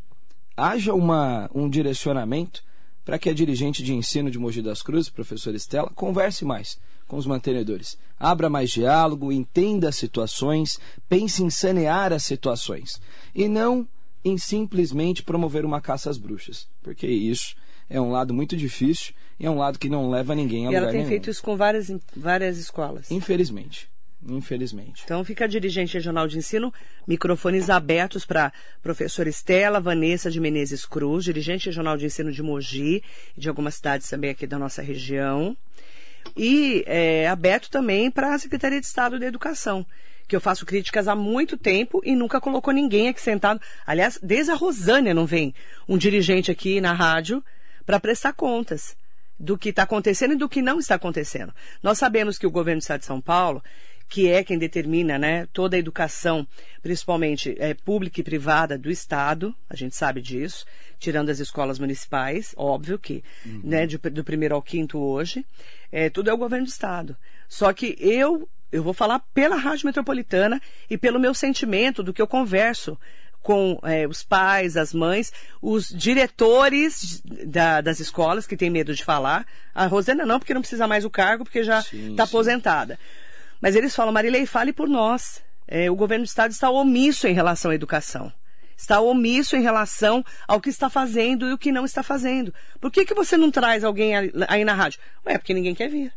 haja 0.56 0.94
uma, 0.94 1.50
um 1.54 1.68
direcionamento 1.68 2.64
para 3.06 3.20
que 3.20 3.30
a 3.30 3.32
dirigente 3.32 3.84
de 3.84 3.94
ensino 3.94 4.32
de 4.32 4.38
Mogi 4.38 4.60
das 4.60 4.82
Cruzes, 4.82 5.08
professora 5.08 5.56
Estela, 5.56 5.88
converse 5.94 6.44
mais 6.44 6.76
com 7.06 7.16
os 7.16 7.24
mantenedores. 7.24 7.96
Abra 8.18 8.50
mais 8.50 8.68
diálogo, 8.68 9.30
entenda 9.30 9.88
as 9.88 9.94
situações, 9.94 10.80
pense 11.08 11.40
em 11.40 11.48
sanear 11.48 12.12
as 12.12 12.24
situações. 12.24 13.00
E 13.32 13.46
não 13.46 13.86
em 14.24 14.36
simplesmente 14.36 15.22
promover 15.22 15.64
uma 15.64 15.80
caça 15.80 16.10
às 16.10 16.18
bruxas. 16.18 16.66
Porque 16.82 17.06
isso 17.06 17.54
é 17.88 18.00
um 18.00 18.10
lado 18.10 18.34
muito 18.34 18.56
difícil 18.56 19.14
e 19.38 19.46
é 19.46 19.50
um 19.50 19.58
lado 19.58 19.78
que 19.78 19.88
não 19.88 20.10
leva 20.10 20.34
ninguém 20.34 20.66
a 20.66 20.70
E 20.70 20.74
lugar 20.74 20.82
ela 20.82 20.90
tem 20.90 20.98
nenhum. 20.98 21.08
feito 21.08 21.30
isso 21.30 21.40
com 21.40 21.56
várias, 21.56 21.88
várias 22.16 22.58
escolas. 22.58 23.08
Infelizmente. 23.12 23.88
Infelizmente. 24.28 25.02
Então 25.04 25.24
fica 25.24 25.44
a 25.44 25.48
dirigente 25.48 25.94
regional 25.94 26.26
de 26.26 26.38
ensino, 26.38 26.72
microfones 27.06 27.70
abertos 27.70 28.24
para 28.24 28.52
professora 28.82 29.28
Estela 29.28 29.80
Vanessa 29.80 30.30
de 30.30 30.40
Menezes 30.40 30.84
Cruz, 30.84 31.24
dirigente 31.24 31.66
regional 31.66 31.96
de 31.96 32.06
ensino 32.06 32.32
de 32.32 32.42
Mogi 32.42 33.02
e 33.36 33.40
de 33.40 33.48
algumas 33.48 33.76
cidades 33.76 34.08
também 34.08 34.30
aqui 34.30 34.46
da 34.46 34.58
nossa 34.58 34.82
região. 34.82 35.56
E 36.36 36.82
é, 36.86 37.28
aberto 37.28 37.70
também 37.70 38.10
para 38.10 38.34
a 38.34 38.38
Secretaria 38.38 38.80
de 38.80 38.86
Estado 38.86 39.18
da 39.18 39.26
Educação, 39.26 39.86
que 40.26 40.34
eu 40.34 40.40
faço 40.40 40.66
críticas 40.66 41.06
há 41.06 41.14
muito 41.14 41.56
tempo 41.56 42.00
e 42.04 42.16
nunca 42.16 42.40
colocou 42.40 42.74
ninguém 42.74 43.08
aqui 43.08 43.20
sentado. 43.20 43.60
Aliás, 43.86 44.18
desde 44.22 44.50
a 44.50 44.56
Rosânia 44.56 45.14
não 45.14 45.26
vem 45.26 45.54
um 45.88 45.96
dirigente 45.96 46.50
aqui 46.50 46.80
na 46.80 46.92
rádio 46.92 47.44
para 47.84 48.00
prestar 48.00 48.32
contas 48.32 48.96
do 49.38 49.56
que 49.56 49.68
está 49.68 49.82
acontecendo 49.82 50.32
e 50.32 50.36
do 50.36 50.48
que 50.48 50.62
não 50.62 50.78
está 50.78 50.94
acontecendo. 50.94 51.54
Nós 51.82 51.98
sabemos 51.98 52.38
que 52.38 52.46
o 52.46 52.50
governo 52.50 52.80
do 52.80 52.82
Estado 52.82 53.00
de 53.00 53.06
São 53.06 53.20
Paulo 53.20 53.62
que 54.08 54.28
é 54.30 54.44
quem 54.44 54.58
determina 54.58 55.18
né, 55.18 55.46
toda 55.52 55.76
a 55.76 55.78
educação, 55.78 56.46
principalmente 56.82 57.56
é, 57.58 57.74
pública 57.74 58.20
e 58.20 58.24
privada 58.24 58.78
do 58.78 58.90
Estado, 58.90 59.54
a 59.68 59.74
gente 59.74 59.96
sabe 59.96 60.20
disso, 60.20 60.64
tirando 60.98 61.28
as 61.28 61.40
escolas 61.40 61.78
municipais, 61.78 62.54
óbvio 62.56 62.98
que, 62.98 63.22
uhum. 63.44 63.60
né, 63.64 63.86
de, 63.86 63.98
do 63.98 64.24
primeiro 64.24 64.54
ao 64.54 64.62
quinto 64.62 64.98
hoje, 64.98 65.44
é, 65.90 66.08
tudo 66.08 66.30
é 66.30 66.32
o 66.32 66.38
governo 66.38 66.66
do 66.66 66.70
Estado. 66.70 67.16
Só 67.48 67.72
que 67.72 67.96
eu, 67.98 68.48
eu 68.70 68.82
vou 68.82 68.94
falar 68.94 69.20
pela 69.34 69.56
Rádio 69.56 69.86
Metropolitana 69.86 70.60
e 70.88 70.96
pelo 70.96 71.20
meu 71.20 71.34
sentimento 71.34 72.02
do 72.02 72.12
que 72.12 72.22
eu 72.22 72.26
converso 72.26 72.98
com 73.46 73.78
é, 73.84 74.08
os 74.08 74.24
pais, 74.24 74.76
as 74.76 74.92
mães, 74.92 75.32
os 75.62 75.88
diretores 75.88 77.22
da, 77.24 77.80
das 77.80 78.00
escolas 78.00 78.44
que 78.44 78.56
têm 78.56 78.68
medo 78.68 78.92
de 78.92 79.04
falar. 79.04 79.46
A 79.72 79.86
Rosana 79.86 80.26
não, 80.26 80.40
porque 80.40 80.52
não 80.52 80.60
precisa 80.60 80.88
mais 80.88 81.04
o 81.04 81.10
cargo, 81.10 81.44
porque 81.44 81.62
já 81.62 81.78
está 81.78 82.24
aposentada. 82.24 82.98
Mas 83.60 83.74
eles 83.76 83.94
falam, 83.94 84.12
Marilei, 84.12 84.46
fale 84.46 84.72
por 84.72 84.88
nós. 84.88 85.42
É, 85.66 85.90
o 85.90 85.96
governo 85.96 86.24
do 86.24 86.28
Estado 86.28 86.50
está 86.50 86.70
omisso 86.70 87.26
em 87.26 87.32
relação 87.32 87.70
à 87.70 87.74
educação. 87.74 88.32
Está 88.76 89.00
omisso 89.00 89.56
em 89.56 89.62
relação 89.62 90.24
ao 90.46 90.60
que 90.60 90.68
está 90.68 90.90
fazendo 90.90 91.48
e 91.48 91.52
o 91.52 91.58
que 91.58 91.72
não 91.72 91.84
está 91.84 92.02
fazendo. 92.02 92.52
Por 92.80 92.90
que, 92.90 93.04
que 93.04 93.14
você 93.14 93.36
não 93.36 93.50
traz 93.50 93.82
alguém 93.82 94.14
aí 94.48 94.64
na 94.64 94.74
rádio? 94.74 95.00
Ué, 95.24 95.38
porque 95.38 95.54
ninguém 95.54 95.74
quer 95.74 95.88
vir. 95.88 96.12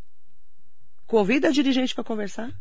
Convida 1.08 1.48
a 1.48 1.51
dirigente 1.51 1.96
para 1.96 2.03
conversar. 2.03 2.51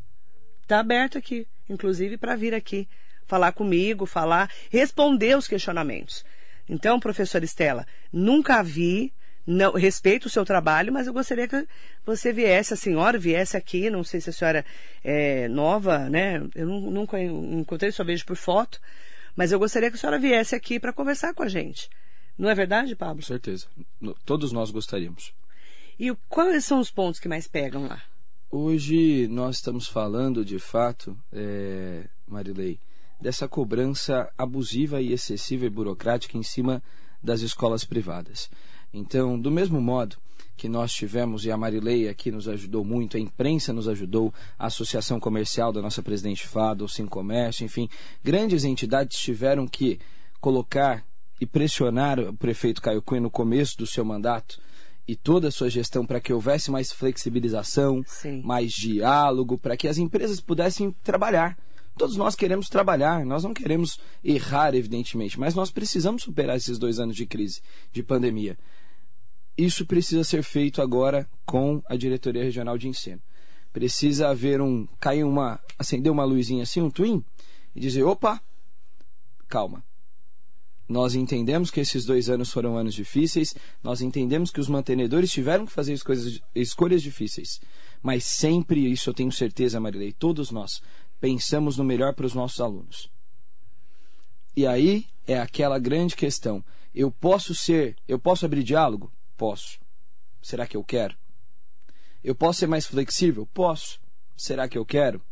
Está 0.63 0.79
aberto 0.79 1.19
aqui, 1.19 1.47
inclusive 1.69 2.17
para 2.17 2.37
vir 2.37 2.55
aqui 2.55 2.89
falar 3.29 3.53
comigo, 3.53 4.07
falar, 4.07 4.51
responder 4.71 5.37
os 5.37 5.47
questionamentos. 5.47 6.25
Então, 6.67 6.99
professora 6.99 7.45
Estela, 7.45 7.87
nunca 8.11 8.63
vi, 8.63 9.13
não, 9.51 9.73
respeito 9.73 10.27
o 10.27 10.31
seu 10.31 10.45
trabalho, 10.45 10.93
mas 10.93 11.07
eu 11.07 11.13
gostaria 11.15 11.49
que 11.49 11.67
você 12.05 12.35
viesse, 12.35 12.75
a 12.75 12.77
senhora 12.77 13.19
viesse 13.19 13.57
aqui, 13.57 13.89
não 13.89 14.05
sei 14.05 14.21
se 14.21 14.29
a 14.29 14.33
senhora 14.33 14.63
é 15.03 15.49
nova, 15.49 16.11
né? 16.11 16.47
Eu 16.55 16.67
nunca 16.67 17.19
encontrei, 17.19 17.91
só 17.91 18.05
vejo 18.05 18.27
por 18.27 18.37
foto, 18.37 18.79
mas 19.35 19.51
eu 19.51 19.59
gostaria 19.59 19.89
que 19.89 19.97
a 19.97 19.99
senhora 19.99 20.19
viesse 20.19 20.55
aqui 20.55 20.79
para 20.79 20.93
conversar 20.93 21.33
com 21.33 21.43
a 21.43 21.49
gente. 21.49 21.89
Não 22.37 22.51
é 22.51 22.55
verdade, 22.55 22.95
Pablo? 22.95 23.23
Com 23.23 23.27
certeza. 23.27 23.67
Todos 24.27 24.53
nós 24.53 24.71
gostaríamos. 24.71 25.33
E 25.99 26.15
quais 26.29 26.67
são 26.67 26.79
os 26.79 26.91
pontos 26.91 27.19
que 27.19 27.27
mais 27.27 27.49
pegam 27.49 27.87
lá? 27.87 28.03
Hoje 28.51 29.27
nós 29.29 29.57
estamos 29.57 29.89
falando, 29.89 30.45
de 30.45 30.59
fato, 30.59 31.19
é, 31.33 32.05
Marilei, 32.27 32.79
dessa 33.19 33.49
cobrança 33.49 34.31
abusiva 34.37 35.01
e 35.01 35.11
excessiva 35.11 35.65
e 35.65 35.71
burocrática 35.71 36.37
em 36.37 36.43
cima 36.43 36.83
das 37.23 37.41
escolas 37.41 37.83
privadas. 37.83 38.51
Então, 38.93 39.39
do 39.39 39.51
mesmo 39.51 39.81
modo 39.81 40.17
que 40.57 40.69
nós 40.69 40.93
tivemos, 40.93 41.45
e 41.45 41.53
a 41.53 41.57
Marilei 41.57 42.09
aqui 42.09 42.33
nos 42.33 42.49
ajudou 42.49 42.85
muito, 42.85 43.17
a 43.17 43.21
imprensa 43.21 43.73
nos 43.73 43.89
ajudou, 43.89 44.35
a 44.59 44.67
Associação 44.67 45.21
Comercial 45.21 45.73
da 45.73 45.81
nossa 45.81 46.03
presidente 46.03 46.47
Fada, 46.47 46.85
o 46.85 46.89
Sim 46.89 47.07
Comércio, 47.07 47.65
enfim, 47.65 47.89
grandes 48.25 48.65
entidades 48.65 49.19
tiveram 49.19 49.69
que 49.69 50.01
colocar 50.41 51.05
e 51.41 51.47
pressionar 51.47 52.19
o 52.19 52.37
prefeito 52.37 52.83
Caio 52.83 53.01
Cunha 53.01 53.21
no 53.21 53.31
começo 53.31 53.79
do 53.79 53.87
seu 53.87 54.05
mandato 54.05 54.61
e 55.07 55.15
toda 55.15 55.49
a 55.49 55.51
sua 55.51 55.71
gestão 55.71 56.05
para 56.05 56.21
que 56.21 56.33
houvesse 56.33 56.71
mais 56.71 56.93
flexibilização, 56.93 58.03
Sim. 58.05 58.43
mais 58.43 58.73
diálogo, 58.73 59.57
para 59.57 59.77
que 59.77 59.87
as 59.87 59.97
empresas 59.97 60.41
pudessem 60.41 60.91
trabalhar 61.03 61.57
Todos 61.99 62.17
nós 62.17 62.37
queremos 62.37 62.69
trabalhar, 62.69 63.27
nós 63.27 63.43
não 63.43 63.53
queremos 63.53 63.99
errar, 64.23 64.73
evidentemente, 64.73 65.39
mas 65.39 65.57
nós 65.57 65.69
precisamos 65.69 66.23
superar 66.23 66.57
esses 66.57 66.79
dois 66.79 67.01
anos 67.01 67.17
de 67.17 67.27
crise, 67.27 67.61
de 67.93 68.05
pandemia. 68.05 68.57
Isso 69.57 69.85
precisa 69.85 70.23
ser 70.23 70.45
feito 70.45 70.81
agora 70.81 71.29
com 71.45 71.83
a 71.89 71.97
diretoria 71.97 72.45
regional 72.45 72.79
de 72.79 72.87
ensino. 72.87 73.21
Precisa 73.73 74.29
haver 74.29 74.63
um. 74.63 74.87
cair 75.01 75.25
uma. 75.25 75.59
acender 75.77 76.13
uma 76.13 76.25
luzinha 76.25 76.63
assim, 76.63 76.81
um 76.81 76.89
twin, 76.89 77.25
e 77.75 77.81
dizer: 77.81 78.05
opa, 78.05 78.41
calma. 79.49 79.83
Nós 80.89 81.15
entendemos 81.17 81.71
que 81.71 81.81
esses 81.81 82.07
dois 82.07 82.31
anos 82.31 82.51
foram 82.51 82.79
anos 82.79 82.95
difíceis, 82.95 83.55
nós 83.83 84.01
entendemos 84.01 84.51
que 84.51 84.61
os 84.61 84.69
mantenedores 84.69 85.31
tiveram 85.31 85.67
que 85.67 85.73
fazer 85.73 85.93
escolhas, 85.93 86.41
escolhas 86.55 87.03
difíceis. 87.03 87.61
Mas 88.01 88.25
sempre, 88.25 88.91
isso 88.91 89.11
eu 89.11 89.15
tenho 89.15 89.31
certeza, 89.31 89.81
Marilei, 89.81 90.13
todos 90.13 90.51
nós 90.51 90.81
pensamos 91.21 91.77
no 91.77 91.85
melhor 91.85 92.15
para 92.15 92.27
os 92.27 92.35
nossos 92.35 92.61
alunos. 92.61 93.11
E 94.57 94.67
aí 94.67 95.07
é 95.27 95.39
aquela 95.39 95.79
grande 95.79 96.17
questão. 96.17 96.65
Eu 96.95 97.11
posso 97.11 97.55
ser, 97.55 97.97
eu 98.07 98.19
posso 98.19 98.45
abrir 98.45 98.63
diálogo? 98.63 99.13
Posso. 99.37 99.79
Será 100.43 100.67
que 100.67 100.77
eu 100.77 100.83
quero? 100.83 101.17
Eu 102.25 102.35
posso 102.35 102.61
ser 102.61 102.67
mais 102.67 102.87
flexível? 102.87 103.47
Posso. 103.47 104.01
Será 104.37 104.69
que 104.69 104.79
eu 104.79 104.85
quero? 104.85 105.23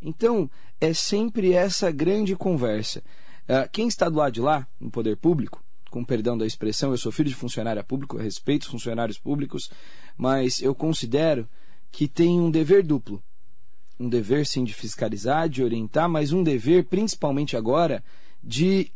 Então, 0.00 0.50
é 0.80 0.92
sempre 0.92 1.52
essa 1.52 1.90
grande 1.90 2.34
conversa. 2.34 3.02
Uh, 3.44 3.68
quem 3.70 3.88
está 3.88 4.08
do 4.08 4.16
lado 4.16 4.32
de 4.32 4.40
lá, 4.40 4.66
no 4.80 4.90
poder 4.90 5.16
público, 5.16 5.62
com 5.90 6.04
perdão 6.04 6.36
da 6.36 6.46
expressão, 6.46 6.90
eu 6.90 6.98
sou 6.98 7.12
filho 7.12 7.28
de 7.28 7.34
funcionário 7.34 7.84
público, 7.84 8.16
eu 8.16 8.22
respeito 8.22 8.62
os 8.62 8.68
funcionários 8.68 9.18
públicos, 9.18 9.70
mas 10.16 10.60
eu 10.62 10.74
considero 10.74 11.48
que 11.90 12.08
tem 12.08 12.40
um 12.40 12.50
dever 12.50 12.82
duplo 12.82 13.22
um 14.02 14.08
dever 14.08 14.44
sim 14.44 14.64
de 14.64 14.74
fiscalizar, 14.74 15.48
de 15.48 15.62
orientar, 15.62 16.08
mas 16.08 16.32
um 16.32 16.42
dever 16.42 16.84
principalmente 16.84 17.56
agora 17.56 18.02
de 18.42 18.90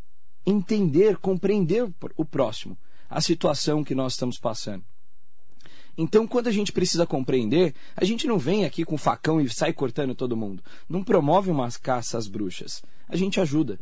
entender, 0.45 1.17
compreender 1.17 1.89
o 2.17 2.25
próximo, 2.25 2.77
a 3.09 3.21
situação 3.21 3.85
que 3.85 3.95
nós 3.95 4.15
estamos 4.15 4.39
passando. 4.39 4.85
Então, 5.97 6.27
quando 6.27 6.49
a 6.49 6.53
gente 6.53 6.73
precisa 6.73 7.07
compreender, 7.07 7.75
a 7.97 8.05
gente 8.05 8.27
não 8.27 8.39
vem 8.39 8.65
aqui 8.67 8.85
com 8.85 8.99
facão 8.99 9.41
e 9.41 9.49
sai 9.49 9.73
cortando 9.73 10.15
todo 10.15 10.37
mundo. 10.37 10.63
Não 10.89 11.03
promove 11.03 11.51
umas 11.51 11.77
caças 11.77 12.15
às 12.15 12.29
bruxas. 12.29 12.83
A 13.09 13.17
gente 13.17 13.41
ajuda. 13.41 13.79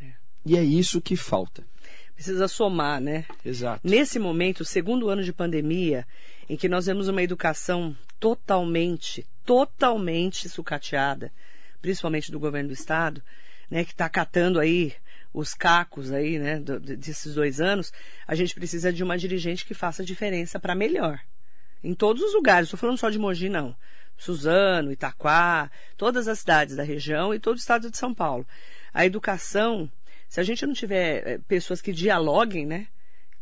É. 0.00 0.12
E 0.46 0.56
é 0.56 0.64
isso 0.64 1.02
que 1.02 1.16
falta. 1.16 1.66
Precisa 2.14 2.48
somar, 2.48 3.00
né? 3.00 3.26
Exato. 3.44 3.86
Nesse 3.86 4.18
momento, 4.18 4.64
segundo 4.64 5.10
ano 5.10 5.22
de 5.22 5.32
pandemia, 5.32 6.06
em 6.48 6.56
que 6.56 6.68
nós 6.68 6.86
vemos 6.86 7.08
uma 7.08 7.22
educação 7.22 7.94
totalmente, 8.18 9.26
totalmente 9.44 10.48
sucateada, 10.48 11.32
principalmente 11.80 12.32
do 12.32 12.40
governo 12.40 12.68
do 12.68 12.74
estado, 12.74 13.22
né, 13.70 13.84
que 13.84 13.92
está 13.92 14.08
catando 14.08 14.58
aí 14.58 14.94
os 15.32 15.52
cacos 15.52 16.12
aí, 16.12 16.38
né, 16.38 16.60
do, 16.60 16.78
desses 16.78 17.34
dois 17.34 17.60
anos, 17.60 17.92
a 18.26 18.34
gente 18.34 18.54
precisa 18.54 18.92
de 18.92 19.02
uma 19.02 19.18
dirigente 19.18 19.64
que 19.64 19.74
faça 19.74 20.04
diferença 20.04 20.60
para 20.60 20.74
melhor. 20.74 21.20
Em 21.82 21.92
todos 21.92 22.22
os 22.22 22.32
lugares, 22.32 22.66
estou 22.66 22.78
falando 22.78 22.98
só 22.98 23.10
de 23.10 23.18
Mogi, 23.18 23.48
não. 23.48 23.76
Suzano, 24.16 24.92
Itaquá, 24.92 25.70
todas 25.96 26.28
as 26.28 26.38
cidades 26.38 26.76
da 26.76 26.82
região 26.82 27.34
e 27.34 27.40
todo 27.40 27.56
o 27.56 27.58
estado 27.58 27.90
de 27.90 27.98
São 27.98 28.14
Paulo. 28.14 28.46
A 28.92 29.04
educação, 29.04 29.90
se 30.28 30.40
a 30.40 30.42
gente 30.44 30.64
não 30.64 30.72
tiver 30.72 31.26
eh, 31.26 31.38
pessoas 31.48 31.82
que 31.82 31.92
dialoguem, 31.92 32.64
né, 32.64 32.86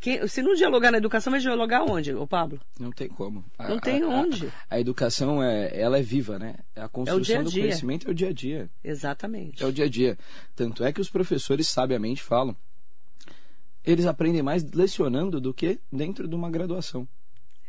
quem, 0.02 0.26
se 0.26 0.42
não 0.42 0.52
dialogar 0.52 0.90
na 0.90 0.98
educação, 0.98 1.30
vai 1.30 1.38
dialogar 1.38 1.84
onde, 1.84 2.12
o 2.12 2.26
Pablo? 2.26 2.60
Não 2.76 2.90
tem 2.90 3.08
como. 3.08 3.44
Não 3.56 3.76
a, 3.76 3.80
tem 3.80 4.02
onde. 4.02 4.48
A, 4.68 4.74
a, 4.74 4.80
educação, 4.80 5.40
é, 5.40 5.70
ela 5.80 5.96
é 5.96 6.02
viva, 6.02 6.40
né? 6.40 6.56
A 6.74 6.88
construção 6.88 7.20
é 7.20 7.22
dia 7.24 7.42
do 7.44 7.50
conhecimento 7.52 8.08
é 8.08 8.10
o 8.10 8.14
dia 8.14 8.30
a 8.30 8.32
dia. 8.32 8.68
Exatamente. 8.82 9.62
É 9.62 9.66
o 9.66 9.72
dia 9.72 9.84
a 9.84 9.88
dia. 9.88 10.18
Tanto 10.56 10.82
é 10.82 10.92
que 10.92 11.00
os 11.00 11.08
professores 11.08 11.68
sabiamente 11.68 12.20
falam. 12.20 12.56
Eles 13.84 14.04
aprendem 14.04 14.42
mais 14.42 14.68
lecionando 14.72 15.40
do 15.40 15.54
que 15.54 15.78
dentro 15.92 16.26
de 16.26 16.34
uma 16.34 16.50
graduação. 16.50 17.06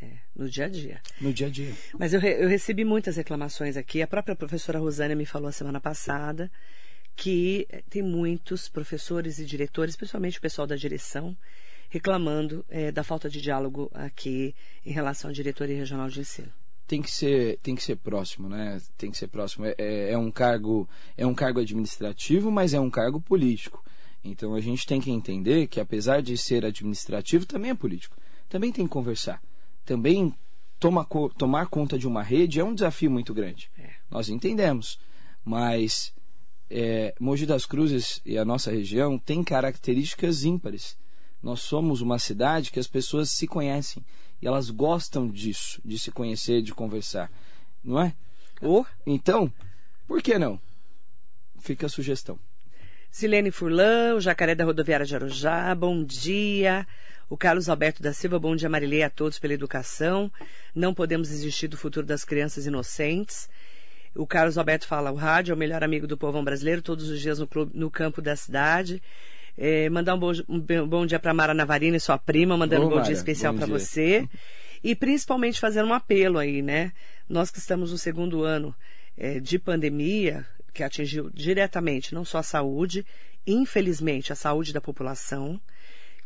É, 0.02 0.18
no 0.36 0.50
dia 0.50 0.66
a 0.66 0.70
dia. 0.70 1.02
No 1.22 1.32
dia 1.32 1.46
a 1.46 1.50
dia. 1.52 1.72
Mas 2.00 2.16
eu, 2.16 2.20
eu 2.20 2.50
recebi 2.50 2.84
muitas 2.84 3.16
reclamações 3.16 3.78
aqui. 3.78 4.02
A 4.02 4.08
própria 4.08 4.36
professora 4.36 4.80
Rosânia 4.80 5.16
me 5.16 5.28
falou 5.28 5.50
a 5.50 5.52
semana 5.52 5.80
passada 5.80 6.50
que 7.16 7.68
tem 7.92 8.02
muitos 8.02 8.68
professores 8.68 9.38
e 9.38 9.46
diretores, 9.46 9.96
principalmente 9.96 10.40
o 10.40 10.42
pessoal 10.42 10.66
da 10.66 10.76
direção, 10.76 11.38
reclamando 11.94 12.66
é, 12.70 12.92
da 12.92 13.04
falta 13.04 13.30
de 13.30 13.40
diálogo 13.40 13.88
aqui 13.94 14.56
em 14.84 14.92
relação 14.92 15.30
à 15.30 15.34
diretoria 15.34 15.78
regional 15.78 16.10
de 16.10 16.22
ensino 16.22 16.52
tem 16.88 17.04
que 17.04 17.12
ser 17.12 17.60
tem 17.62 17.76
que 17.76 17.84
ser 17.84 17.98
próximo 17.98 18.50
né? 18.50 18.82
Tem 18.98 19.12
que 19.12 19.18
ser 19.18 19.28
próximo. 19.28 19.66
É, 19.66 19.76
é, 19.78 20.12
é, 20.14 20.18
um 20.18 20.32
cargo 20.32 20.90
é 21.16 21.26
um 21.26 21.36
cargo 21.36 21.60
administrativo 21.60 22.52
mas 22.52 22.74
é 22.74 22.80
um 22.80 22.90
cargo 22.90 23.22
político. 23.22 23.84
Então 24.24 24.56
a 24.56 24.60
gente 24.60 24.88
tem 24.88 25.00
que 25.00 25.12
entender 25.12 25.68
que 25.68 25.80
apesar 25.80 26.20
de 26.24 26.36
ser 26.36 26.66
administrativo 26.66 27.46
também 27.46 27.70
é 27.70 27.76
político. 27.76 28.18
Também 28.50 28.72
tem 28.72 28.86
que 28.86 28.92
conversar. 28.92 29.40
Também 29.86 30.34
toma, 30.80 31.06
tomar 31.38 31.68
conta 31.68 31.98
de 31.98 32.08
uma 32.08 32.24
rede 32.24 32.60
é 32.60 32.64
um 32.64 32.74
desafio 32.74 33.12
muito 33.12 33.36
grande. 33.36 33.70
É. 33.78 33.92
nós 34.10 34.30
entendemos. 34.30 34.98
Mas 35.46 36.12
é, 36.72 37.14
Mogi 37.20 37.46
das 37.46 37.68
Cruzes 37.68 38.20
e 38.26 38.36
a 38.36 38.44
nossa 38.44 38.72
região 38.72 39.20
tem 39.20 39.44
características 39.44 40.44
ímpares 40.44 40.98
nós 41.44 41.60
somos 41.60 42.00
uma 42.00 42.18
cidade 42.18 42.72
que 42.72 42.80
as 42.80 42.88
pessoas 42.88 43.30
se 43.30 43.46
conhecem 43.46 44.04
e 44.42 44.48
elas 44.48 44.70
gostam 44.70 45.28
disso, 45.28 45.82
de 45.84 46.00
se 46.00 46.10
conhecer, 46.10 46.62
de 46.62 46.74
conversar, 46.74 47.30
não 47.84 48.02
é? 48.02 48.16
Oh. 48.62 48.86
Então, 49.06 49.52
por 50.08 50.22
que 50.22 50.40
não? 50.40 50.60
Fica 51.60 51.86
a 51.86 51.90
sugestão. 51.90 52.40
Silene 53.12 53.52
Furlan, 53.52 54.16
o 54.16 54.22
Jacaré 54.22 54.56
da 54.56 54.64
Rodoviária 54.64 55.06
de 55.06 55.16
Arujá, 55.16 55.76
bom 55.76 56.04
dia. 56.04 56.88
O 57.30 57.38
Carlos 57.38 57.70
Alberto 57.70 58.02
da 58.02 58.14
Silva, 58.14 58.40
bom 58.40 58.56
dia, 58.56 58.70
Marilei, 58.70 59.04
a 59.04 59.10
todos 59.10 59.38
pela 59.38 59.54
educação. 59.54 60.32
Não 60.74 60.94
podemos 60.94 61.30
desistir 61.30 61.68
do 61.68 61.78
futuro 61.78 62.06
das 62.06 62.26
crianças 62.26 62.66
inocentes. 62.66 63.50
O 64.16 64.26
Carlos 64.26 64.58
Alberto 64.58 64.88
fala: 64.88 65.12
o 65.12 65.16
rádio 65.16 65.52
é 65.52 65.56
o 65.56 65.58
melhor 65.58 65.84
amigo 65.84 66.08
do 66.08 66.18
povão 66.18 66.44
brasileiro, 66.44 66.82
todos 66.82 67.10
os 67.10 67.20
dias 67.20 67.40
no, 67.40 67.48
clube, 67.48 67.72
no 67.78 67.90
campo 67.90 68.22
da 68.22 68.36
cidade. 68.36 69.02
É, 69.58 69.90
mandar 69.90 70.16
um 70.16 70.20
bom, 70.20 70.32
um 70.50 70.88
bom 70.88 71.06
dia 71.06 71.20
para 71.20 71.34
Mara 71.34 71.54
Navarina 71.54 71.98
e 71.98 72.00
sua 72.00 72.18
prima, 72.18 72.58
mandando 72.58 72.84
Ô, 72.84 72.86
um 72.88 72.90
bom 72.90 72.96
Mara, 72.96 73.08
dia 73.08 73.14
especial 73.14 73.54
para 73.54 73.66
você. 73.66 74.28
E 74.84 74.96
principalmente 74.96 75.60
fazer 75.60 75.84
um 75.84 75.94
apelo 75.94 76.38
aí, 76.38 76.62
né? 76.62 76.92
Nós 77.30 77.50
que 77.50 77.60
estamos 77.60 77.92
no 77.92 77.98
segundo 77.98 78.44
ano 78.44 78.76
é, 79.18 79.40
de 79.40 79.58
pandemia, 79.58 80.46
que 80.74 80.84
atingiu 80.84 81.30
diretamente 81.34 82.14
não 82.14 82.26
só 82.26 82.40
a 82.40 82.44
saúde, 82.44 83.06
infelizmente 83.46 84.34
a 84.34 84.36
saúde 84.36 84.74
da 84.74 84.82
população, 84.82 85.62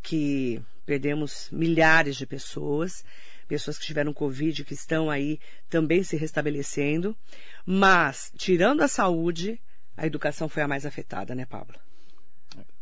que 0.01 0.61
perdemos 0.85 1.49
milhares 1.51 2.15
de 2.15 2.25
pessoas, 2.25 3.03
pessoas 3.47 3.77
que 3.77 3.85
tiveram 3.85 4.13
Covid, 4.13 4.63
que 4.63 4.73
estão 4.73 5.09
aí 5.09 5.39
também 5.69 6.01
se 6.01 6.15
restabelecendo. 6.15 7.15
Mas, 7.65 8.31
tirando 8.37 8.81
a 8.81 8.87
saúde, 8.87 9.59
a 9.95 10.07
educação 10.07 10.47
foi 10.47 10.63
a 10.63 10.67
mais 10.67 10.85
afetada, 10.85 11.35
né, 11.35 11.45
Pablo? 11.45 11.77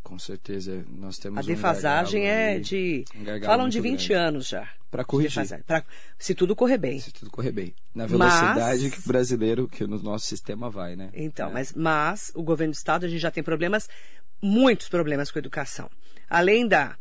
Com 0.05 0.19
certeza, 0.19 0.85
nós 0.87 1.17
temos 1.17 1.39
A 1.39 1.41
defasagem 1.41 2.21
um 2.21 2.27
é 2.27 2.59
de. 2.59 3.03
Um 3.15 3.43
falam 3.43 3.67
de 3.67 3.81
20 3.81 4.07
grande. 4.07 4.13
anos 4.13 4.47
já. 4.47 4.69
Para 4.91 5.03
corrigir. 5.03 5.63
Pra, 5.65 5.83
se 6.19 6.35
tudo 6.35 6.55
correr 6.55 6.77
bem. 6.77 6.99
Se 6.99 7.11
tudo 7.11 7.31
correr 7.31 7.51
bem. 7.51 7.73
Na 7.93 8.05
velocidade 8.05 8.83
mas, 8.83 8.93
que 8.93 8.99
o 8.99 9.07
brasileiro, 9.07 9.67
que 9.67 9.87
no 9.87 9.99
nosso 9.99 10.27
sistema 10.27 10.69
vai, 10.69 10.95
né? 10.95 11.09
Então, 11.11 11.49
é. 11.49 11.53
mas, 11.53 11.73
mas 11.73 12.31
o 12.35 12.43
governo 12.43 12.71
do 12.71 12.77
Estado, 12.77 13.07
a 13.07 13.09
gente 13.09 13.19
já 13.19 13.31
tem 13.31 13.43
problemas, 13.43 13.89
muitos 14.39 14.87
problemas 14.87 15.31
com 15.31 15.39
a 15.39 15.41
educação. 15.41 15.89
Além 16.29 16.67
da 16.67 16.95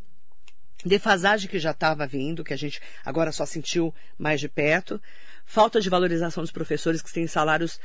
defasagem 0.82 1.48
que 1.48 1.58
já 1.58 1.72
estava 1.72 2.06
vindo, 2.06 2.42
que 2.42 2.54
a 2.54 2.58
gente 2.58 2.80
agora 3.04 3.32
só 3.32 3.44
sentiu 3.44 3.94
mais 4.18 4.40
de 4.40 4.48
perto, 4.48 4.98
falta 5.44 5.78
de 5.78 5.90
valorização 5.90 6.42
dos 6.42 6.50
professores 6.50 7.02
que 7.02 7.12
têm 7.12 7.26
salários 7.26 7.78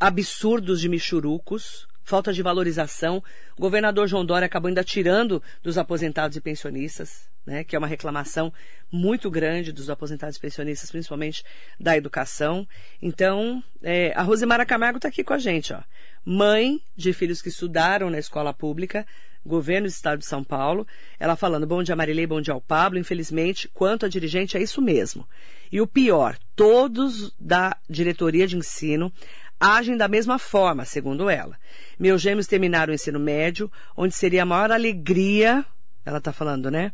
absurdos 0.00 0.80
de 0.80 0.88
michurucos, 0.88 1.86
falta 2.04 2.32
de 2.32 2.42
valorização. 2.42 3.22
O 3.56 3.60
governador 3.60 4.06
João 4.06 4.24
Dória 4.24 4.46
acabou 4.46 4.68
ainda 4.68 4.84
tirando 4.84 5.42
dos 5.62 5.78
aposentados 5.78 6.36
e 6.36 6.40
pensionistas, 6.40 7.28
né, 7.44 7.64
que 7.64 7.74
é 7.74 7.78
uma 7.78 7.88
reclamação 7.88 8.52
muito 8.92 9.30
grande 9.30 9.72
dos 9.72 9.90
aposentados 9.90 10.36
e 10.36 10.40
pensionistas, 10.40 10.90
principalmente 10.90 11.42
da 11.80 11.96
educação. 11.96 12.66
Então, 13.02 13.62
é, 13.82 14.12
a 14.14 14.22
Rosemara 14.22 14.64
Camargo 14.64 14.98
está 14.98 15.08
aqui 15.08 15.24
com 15.24 15.32
a 15.32 15.38
gente, 15.38 15.72
ó. 15.72 15.80
Mãe 16.24 16.80
de 16.96 17.12
filhos 17.12 17.42
que 17.42 17.48
estudaram 17.48 18.08
na 18.08 18.18
escola 18.18 18.54
pública, 18.54 19.06
governo 19.44 19.86
do 19.86 19.90
estado 19.90 20.20
de 20.20 20.26
São 20.26 20.42
Paulo. 20.42 20.86
Ela 21.18 21.36
falando, 21.36 21.66
bom 21.66 21.82
dia 21.82 21.94
Marilei, 21.94 22.26
bom 22.26 22.40
dia 22.40 22.54
ao 22.54 22.60
Pablo. 22.60 22.98
Infelizmente, 22.98 23.68
quanto 23.68 24.06
a 24.06 24.08
dirigente, 24.08 24.56
é 24.56 24.62
isso 24.62 24.80
mesmo. 24.80 25.28
E 25.70 25.80
o 25.80 25.86
pior, 25.86 26.38
todos 26.56 27.34
da 27.38 27.76
diretoria 27.88 28.46
de 28.46 28.56
ensino 28.56 29.12
agem 29.58 29.96
da 29.96 30.08
mesma 30.08 30.38
forma, 30.38 30.84
segundo 30.84 31.30
ela. 31.30 31.58
Meus 31.98 32.20
gêmeos 32.20 32.46
terminaram 32.46 32.92
o 32.92 32.94
ensino 32.94 33.18
médio, 33.18 33.70
onde 33.96 34.14
seria 34.14 34.42
a 34.42 34.46
maior 34.46 34.70
alegria, 34.70 35.64
ela 36.04 36.18
está 36.18 36.32
falando, 36.32 36.70
né? 36.70 36.92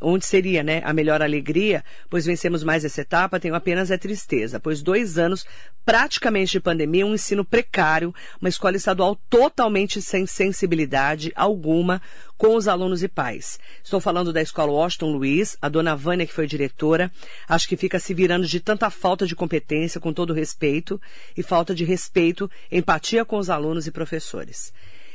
Onde 0.00 0.26
seria 0.26 0.62
né, 0.62 0.82
a 0.84 0.92
melhor 0.92 1.22
alegria, 1.22 1.84
pois 2.10 2.26
vencemos 2.26 2.62
mais 2.62 2.84
essa 2.84 3.00
etapa, 3.00 3.40
tenho 3.40 3.54
apenas 3.54 3.90
a 3.90 3.98
tristeza, 3.98 4.60
pois 4.60 4.82
dois 4.82 5.18
anos 5.18 5.46
praticamente 5.84 6.52
de 6.52 6.60
pandemia, 6.60 7.06
um 7.06 7.14
ensino 7.14 7.44
precário, 7.44 8.14
uma 8.40 8.48
escola 8.48 8.76
estadual 8.76 9.16
totalmente 9.30 10.02
sem 10.02 10.26
sensibilidade 10.26 11.32
alguma 11.34 12.02
com 12.36 12.54
os 12.56 12.68
alunos 12.68 13.02
e 13.02 13.08
pais. 13.08 13.58
Estou 13.82 14.00
falando 14.00 14.32
da 14.32 14.42
escola 14.42 14.72
Washington 14.72 15.12
Luiz, 15.12 15.56
a 15.62 15.68
dona 15.68 15.96
Vânia, 15.96 16.26
que 16.26 16.34
foi 16.34 16.46
diretora, 16.46 17.10
acho 17.48 17.68
que 17.68 17.76
fica 17.76 17.98
se 17.98 18.12
virando 18.12 18.46
de 18.46 18.60
tanta 18.60 18.90
falta 18.90 19.26
de 19.26 19.34
competência, 19.34 20.00
com 20.00 20.12
todo 20.12 20.34
respeito, 20.34 21.00
e 21.36 21.42
falta 21.42 21.74
de 21.74 21.84
respeito, 21.84 22.50
empatia 22.70 23.24
com 23.24 23.38
os 23.38 23.48
alunos 23.48 23.86
e 23.86 23.92
professores. 23.92 24.72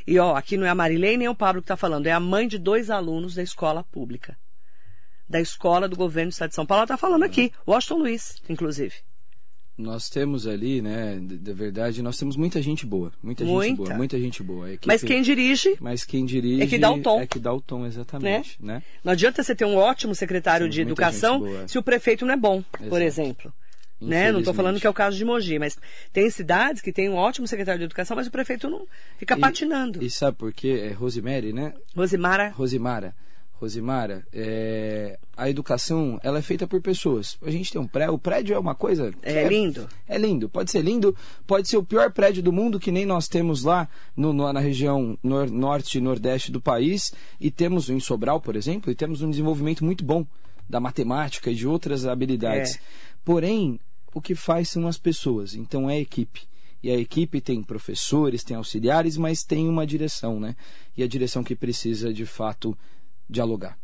E 0.08 0.18
ó, 0.18 0.36
aqui 0.36 0.58
não 0.58 0.66
é 0.66 0.70
a 0.70 0.76
Marilene 0.76 1.18
nem 1.18 1.28
o 1.28 1.36
Pablo 1.36 1.62
que 1.62 1.66
está 1.66 1.78
falando, 1.78 2.08
é 2.08 2.12
a 2.12 2.20
mãe 2.20 2.48
de 2.48 2.58
dois 2.58 2.90
alunos 2.90 3.36
da 3.36 3.44
escola 3.44 3.84
pública 3.84 4.36
da 5.32 5.42
escola 5.42 5.88
do 5.88 5.96
governo 5.96 6.30
do 6.30 6.34
estado 6.34 6.50
de 6.50 6.56
São 6.56 6.66
Paulo. 6.66 6.80
Ela 6.80 6.86
está 6.86 6.98
falando 6.98 7.24
aqui, 7.24 7.52
Washington 7.68 8.00
Luiz, 8.00 8.36
inclusive. 8.50 8.94
Nós 9.78 10.10
temos 10.10 10.46
ali, 10.46 10.82
né, 10.82 11.18
de 11.20 11.54
verdade, 11.54 12.04
nós 12.04 12.18
temos 12.18 12.36
muita 12.36 12.62
gente 12.62 12.86
boa, 12.86 13.12
muita, 13.24 13.44
muita. 13.44 13.68
gente 13.68 13.78
boa, 13.78 13.94
muita 13.96 14.20
gente 14.20 14.44
boa. 14.44 14.70
Equipe, 14.70 14.88
mas 14.88 15.02
quem 15.02 15.22
dirige? 15.24 15.76
Mas 15.80 16.04
quem 16.04 16.26
dirige 16.26 16.62
é 16.62 16.68
que 16.68 16.78
dá 16.78 16.92
o 16.92 17.02
tom. 17.02 17.20
É 17.20 17.26
que 17.26 17.40
dá 17.40 17.52
o 17.52 17.62
tom, 17.62 17.86
exatamente, 17.86 18.58
né? 18.60 18.76
né? 18.76 18.84
Não 19.04 19.14
adianta 19.14 19.42
você 19.42 19.56
ter 19.56 19.66
um 19.66 19.78
ótimo 19.78 20.14
secretário 20.14 20.70
de 20.70 20.82
educação 20.82 21.42
se 21.68 21.80
o 21.80 21.84
prefeito 21.84 22.26
não 22.26 22.34
é 22.34 22.38
bom, 22.38 22.64
Exato. 22.78 22.90
por 22.90 23.02
exemplo. 23.02 23.54
Né? 24.00 24.32
Não 24.32 24.40
estou 24.40 24.54
falando 24.54 24.80
que 24.80 24.88
é 24.88 24.90
o 24.90 24.94
caso 24.94 25.16
de 25.16 25.24
Mogi, 25.24 25.60
mas 25.60 25.78
tem 26.12 26.28
cidades 26.30 26.82
que 26.82 26.92
tem 26.92 27.08
um 27.08 27.16
ótimo 27.16 27.48
secretário 27.48 27.78
de 27.78 27.86
educação, 27.86 28.18
mas 28.18 28.26
o 28.26 28.32
prefeito 28.32 28.68
não 28.68 28.88
fica 29.18 29.38
e, 29.38 29.40
patinando. 29.40 30.04
E 30.04 30.10
sabe 30.10 30.38
por 30.38 30.52
quê? 30.52 30.90
É 30.90 30.92
Rosemary, 30.92 31.54
né? 31.54 31.74
Rosimara. 31.96 32.50
Rosimara. 32.50 33.16
Rosimara, 33.54 34.26
é, 34.34 35.20
a 35.36 35.50
educação 35.50 36.20
ela 36.24 36.40
é 36.40 36.42
feita 36.42 36.68
por 36.68 36.82
pessoas. 36.82 37.38
A 37.42 37.50
gente 37.50 37.72
tem 37.72 37.82
um 37.82 37.88
prédio, 37.88 38.14
o 38.14 38.20
prédio 38.20 38.56
é 38.56 38.60
uma 38.60 38.76
coisa. 38.76 39.14
É, 39.22 39.44
é, 39.44 39.48
lindo. 39.48 39.88
É 40.08 40.18
lindo, 40.18 40.50
pode 40.50 40.72
ser 40.72 40.82
lindo, 40.82 41.16
pode 41.48 41.68
ser 41.68 41.78
o 41.78 41.84
pior 41.84 42.12
prédio 42.12 42.44
do 42.44 42.52
mundo, 42.52 42.80
que 42.80 42.92
nem 42.92 43.06
nós 43.06 43.28
temos 43.28 43.64
lá 43.64 43.88
no, 44.16 44.34
no, 44.34 44.52
na 44.52 44.60
região 44.60 45.18
nor, 45.24 45.50
norte 45.50 45.98
e 45.98 46.02
nordeste 46.02 46.52
do 46.52 46.62
país, 46.62 47.14
e 47.40 47.50
temos 47.50 47.90
em 47.90 48.00
Sobral, 48.00 48.42
por 48.42 48.56
exemplo, 48.56 48.92
e 48.92 48.96
temos 48.96 49.22
um 49.22 49.30
desenvolvimento 49.30 49.84
muito 49.86 50.04
bom 50.04 50.26
da 50.70 50.80
matemática 50.80 51.50
e 51.50 51.56
de 51.56 51.68
outras 51.68 52.06
habilidades. 52.06 52.76
É. 52.76 52.80
Porém, 53.24 53.80
o 54.14 54.22
que 54.22 54.36
faz 54.36 54.70
são 54.70 54.88
as 54.88 54.98
pessoas, 54.98 55.56
então 55.56 55.90
é 55.90 55.96
a 55.96 56.00
equipe. 56.00 56.42
E 56.84 56.90
a 56.90 56.98
equipe 56.98 57.40
tem 57.40 57.62
professores, 57.62 58.44
tem 58.44 58.58
auxiliares, 58.58 59.16
mas 59.16 59.44
tem 59.44 59.70
uma 59.70 59.86
direção, 59.86 60.40
né? 60.40 60.56
E 60.98 61.04
a 61.04 61.08
direção 61.08 61.44
que 61.44 61.56
precisa, 61.56 62.12
de 62.12 62.26
fato, 62.26 62.76
dialogar. 63.30 63.78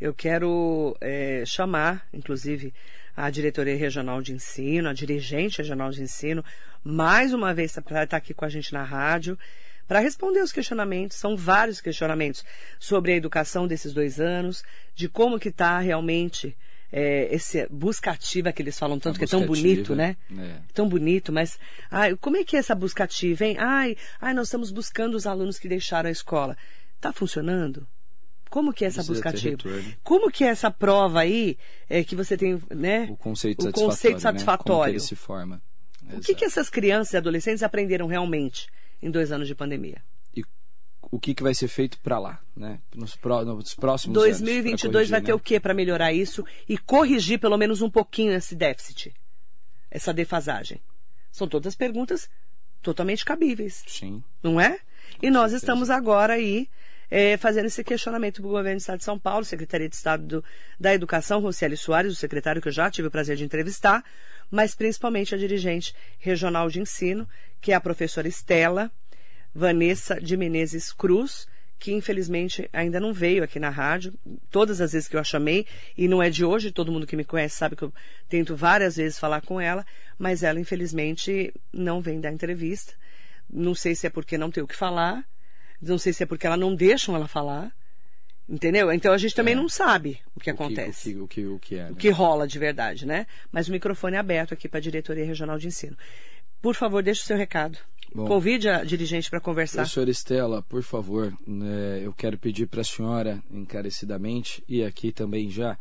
Eu 0.00 0.14
quero 0.14 0.96
é, 1.00 1.44
chamar, 1.44 2.06
inclusive, 2.12 2.72
a 3.16 3.28
diretoria 3.28 3.76
regional 3.76 4.22
de 4.22 4.32
ensino, 4.32 4.88
a 4.88 4.94
dirigente 4.94 5.58
regional 5.58 5.90
de 5.90 6.02
ensino, 6.02 6.44
mais 6.82 7.34
uma 7.34 7.52
vez 7.52 7.78
para 7.84 8.04
estar 8.04 8.16
aqui 8.16 8.32
com 8.32 8.44
a 8.44 8.48
gente 8.48 8.72
na 8.72 8.82
rádio, 8.82 9.38
para 9.86 10.00
responder 10.00 10.40
os 10.40 10.52
questionamentos. 10.52 11.18
São 11.18 11.36
vários 11.36 11.80
questionamentos 11.80 12.44
sobre 12.78 13.12
a 13.12 13.16
educação 13.16 13.66
desses 13.66 13.92
dois 13.92 14.18
anos, 14.18 14.62
de 14.94 15.08
como 15.08 15.38
que 15.38 15.48
está 15.48 15.78
realmente 15.80 16.56
é, 16.92 17.28
esse 17.34 17.66
busca 17.70 18.10
ativa 18.10 18.52
que 18.52 18.62
eles 18.62 18.78
falam 18.78 18.98
tanto, 18.98 19.18
que 19.18 19.24
é 19.24 19.28
tão 19.28 19.44
bonito, 19.44 19.94
né? 19.94 20.16
É. 20.36 20.56
Tão 20.72 20.88
bonito, 20.88 21.32
mas 21.32 21.58
ai, 21.90 22.16
como 22.16 22.36
é 22.36 22.44
que 22.44 22.56
é 22.56 22.58
essa 22.58 22.74
busca 22.74 23.04
ativa, 23.04 23.44
hein? 23.44 23.56
Ai, 23.58 23.96
ai, 24.20 24.32
nós 24.32 24.46
estamos 24.46 24.70
buscando 24.70 25.14
os 25.14 25.26
alunos 25.26 25.58
que 25.58 25.68
deixaram 25.68 26.08
a 26.08 26.12
escola. 26.12 26.56
Está 26.96 27.12
funcionando? 27.12 27.86
Como 28.50 28.72
que 28.72 28.84
é 28.84 28.88
essa 28.88 29.04
busca 29.04 29.30
ativa? 29.30 29.56
Como 30.02 30.30
que 30.30 30.42
é 30.42 30.48
essa 30.48 30.70
prova 30.72 31.20
aí 31.20 31.56
é, 31.88 32.02
que 32.02 32.16
você 32.16 32.36
tem, 32.36 32.60
né? 32.68 33.06
O 33.08 33.16
conceito 33.16 33.60
o 33.60 33.62
satisfatório. 33.62 33.90
Conceito 33.90 34.20
satisfatório. 34.20 34.80
Né? 34.80 34.86
Como 34.86 34.90
ele 34.90 35.00
se 35.00 35.14
forma. 35.14 35.62
O 36.12 36.20
que, 36.20 36.34
que 36.34 36.44
essas 36.44 36.68
crianças 36.68 37.14
e 37.14 37.16
adolescentes 37.16 37.62
aprenderam 37.62 38.08
realmente 38.08 38.66
em 39.00 39.08
dois 39.08 39.30
anos 39.30 39.46
de 39.46 39.54
pandemia? 39.54 40.02
E 40.36 40.42
o 41.12 41.20
que, 41.20 41.32
que 41.32 41.42
vai 41.44 41.54
ser 41.54 41.68
feito 41.68 42.00
para 42.00 42.18
lá, 42.18 42.40
né? 42.56 42.80
Nos, 42.92 43.14
pró 43.14 43.44
nos 43.44 43.74
próximos 43.74 44.14
2022 44.14 44.84
anos. 44.84 44.92
2022 44.92 45.10
vai 45.10 45.20
né? 45.20 45.26
ter 45.26 45.32
o 45.32 45.38
que 45.38 45.60
para 45.60 45.72
melhorar 45.72 46.12
isso 46.12 46.44
e 46.68 46.76
corrigir 46.76 47.38
pelo 47.38 47.56
menos 47.56 47.80
um 47.80 47.88
pouquinho 47.88 48.32
esse 48.32 48.56
déficit, 48.56 49.14
essa 49.88 50.12
defasagem? 50.12 50.80
São 51.30 51.46
todas 51.46 51.76
perguntas 51.76 52.28
totalmente 52.82 53.24
cabíveis. 53.24 53.84
Sim. 53.86 54.24
Não 54.42 54.60
é? 54.60 54.80
e 55.22 55.30
nós 55.30 55.52
estamos 55.52 55.90
agora 55.90 56.34
aí 56.34 56.68
é, 57.10 57.36
fazendo 57.36 57.66
esse 57.66 57.82
questionamento 57.82 58.40
para 58.40 58.48
o 58.48 58.52
governo 58.52 58.76
do 58.76 58.80
Estado 58.80 58.98
de 58.98 59.04
São 59.04 59.18
Paulo, 59.18 59.44
Secretaria 59.44 59.88
de 59.88 59.96
Estado 59.96 60.24
do, 60.24 60.44
da 60.78 60.94
Educação, 60.94 61.40
Rocieli 61.40 61.76
Soares, 61.76 62.12
o 62.12 62.16
secretário 62.16 62.62
que 62.62 62.68
eu 62.68 62.72
já 62.72 62.90
tive 62.90 63.08
o 63.08 63.10
prazer 63.10 63.36
de 63.36 63.44
entrevistar, 63.44 64.04
mas 64.50 64.74
principalmente 64.74 65.34
a 65.34 65.38
dirigente 65.38 65.94
regional 66.18 66.68
de 66.68 66.80
ensino, 66.80 67.28
que 67.60 67.72
é 67.72 67.74
a 67.74 67.80
professora 67.80 68.28
Estela 68.28 68.90
Vanessa 69.54 70.20
de 70.20 70.36
Menezes 70.36 70.92
Cruz, 70.92 71.48
que 71.78 71.92
infelizmente 71.92 72.68
ainda 72.72 73.00
não 73.00 73.12
veio 73.12 73.42
aqui 73.42 73.58
na 73.58 73.70
rádio. 73.70 74.12
Todas 74.50 74.80
as 74.80 74.92
vezes 74.92 75.08
que 75.08 75.16
eu 75.16 75.20
a 75.20 75.24
chamei, 75.24 75.66
e 75.96 76.06
não 76.06 76.22
é 76.22 76.28
de 76.28 76.44
hoje, 76.44 76.70
todo 76.70 76.92
mundo 76.92 77.06
que 77.06 77.16
me 77.16 77.24
conhece 77.24 77.56
sabe 77.56 77.74
que 77.74 77.82
eu 77.82 77.92
tento 78.28 78.54
várias 78.54 78.96
vezes 78.96 79.18
falar 79.18 79.40
com 79.40 79.60
ela, 79.60 79.84
mas 80.18 80.42
ela 80.42 80.60
infelizmente 80.60 81.52
não 81.72 82.00
vem 82.00 82.20
dar 82.20 82.30
entrevista. 82.30 82.92
Não 83.48 83.74
sei 83.74 83.94
se 83.94 84.06
é 84.06 84.10
porque 84.10 84.38
não 84.38 84.50
tem 84.50 84.62
o 84.62 84.68
que 84.68 84.76
falar, 84.76 85.24
não 85.80 85.98
sei 85.98 86.12
se 86.12 86.22
é 86.22 86.26
porque 86.26 86.46
ela 86.46 86.56
não 86.56 86.74
deixam 86.74 87.14
ela 87.14 87.28
falar. 87.28 87.72
Entendeu? 88.48 88.92
Então 88.92 89.12
a 89.12 89.18
gente 89.18 89.32
também 89.32 89.54
é. 89.54 89.56
não 89.56 89.68
sabe 89.68 90.18
o 90.34 90.40
que 90.40 90.50
o 90.50 90.54
acontece. 90.54 91.12
Que, 91.12 91.20
o, 91.20 91.28
que, 91.28 91.46
o, 91.46 91.46
que, 91.46 91.46
o, 91.46 91.58
que 91.60 91.74
é, 91.76 91.84
né? 91.84 91.90
o 91.92 91.94
que 91.94 92.10
rola 92.10 92.48
de 92.48 92.58
verdade, 92.58 93.06
né? 93.06 93.26
Mas 93.52 93.68
o 93.68 93.70
microfone 93.70 94.16
é 94.16 94.18
aberto 94.18 94.52
aqui 94.52 94.68
para 94.68 94.78
a 94.78 94.82
Diretoria 94.82 95.24
Regional 95.24 95.56
de 95.56 95.68
Ensino. 95.68 95.96
Por 96.60 96.74
favor, 96.74 97.00
deixe 97.00 97.22
o 97.22 97.24
seu 97.24 97.36
recado. 97.36 97.78
Bom, 98.12 98.26
Convide 98.26 98.68
a 98.68 98.82
dirigente 98.82 99.30
para 99.30 99.40
conversar. 99.40 99.82
Professora 99.82 100.10
Estela, 100.10 100.62
por 100.62 100.82
favor, 100.82 101.32
né, 101.46 102.00
eu 102.02 102.12
quero 102.12 102.36
pedir 102.36 102.66
para 102.66 102.80
a 102.80 102.84
senhora, 102.84 103.40
encarecidamente, 103.48 104.64
e 104.68 104.82
aqui 104.82 105.12
também 105.12 105.48
já 105.48 105.78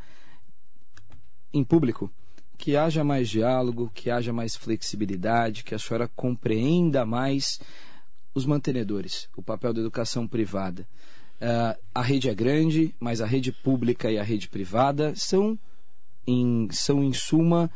em 1.52 1.64
público, 1.64 2.12
que 2.56 2.76
haja 2.76 3.04
mais 3.04 3.30
diálogo, 3.30 3.90
que 3.96 4.12
haja 4.12 4.32
mais 4.32 4.56
flexibilidade, 4.56 5.64
que 5.64 5.74
a 5.74 5.80
senhora 5.80 6.08
compreenda 6.16 7.04
mais 7.04 7.60
os 8.40 8.46
mantenedores, 8.46 9.28
o 9.36 9.42
papel 9.42 9.74
da 9.74 9.82
educação 9.82 10.26
privada. 10.26 10.88
Uh, 11.42 11.78
a 11.94 12.02
rede 12.02 12.30
é 12.30 12.34
grande, 12.34 12.96
mas 13.00 13.22
a 13.22 13.26
rede 13.26 13.52
pública 13.52 14.10
e 14.10 14.18
a 14.18 14.24
rede 14.24 14.48
privada 14.48 15.14
são, 15.16 15.60
em, 16.26 16.68
são 16.72 17.04
em 17.04 17.14
suma, 17.14 17.70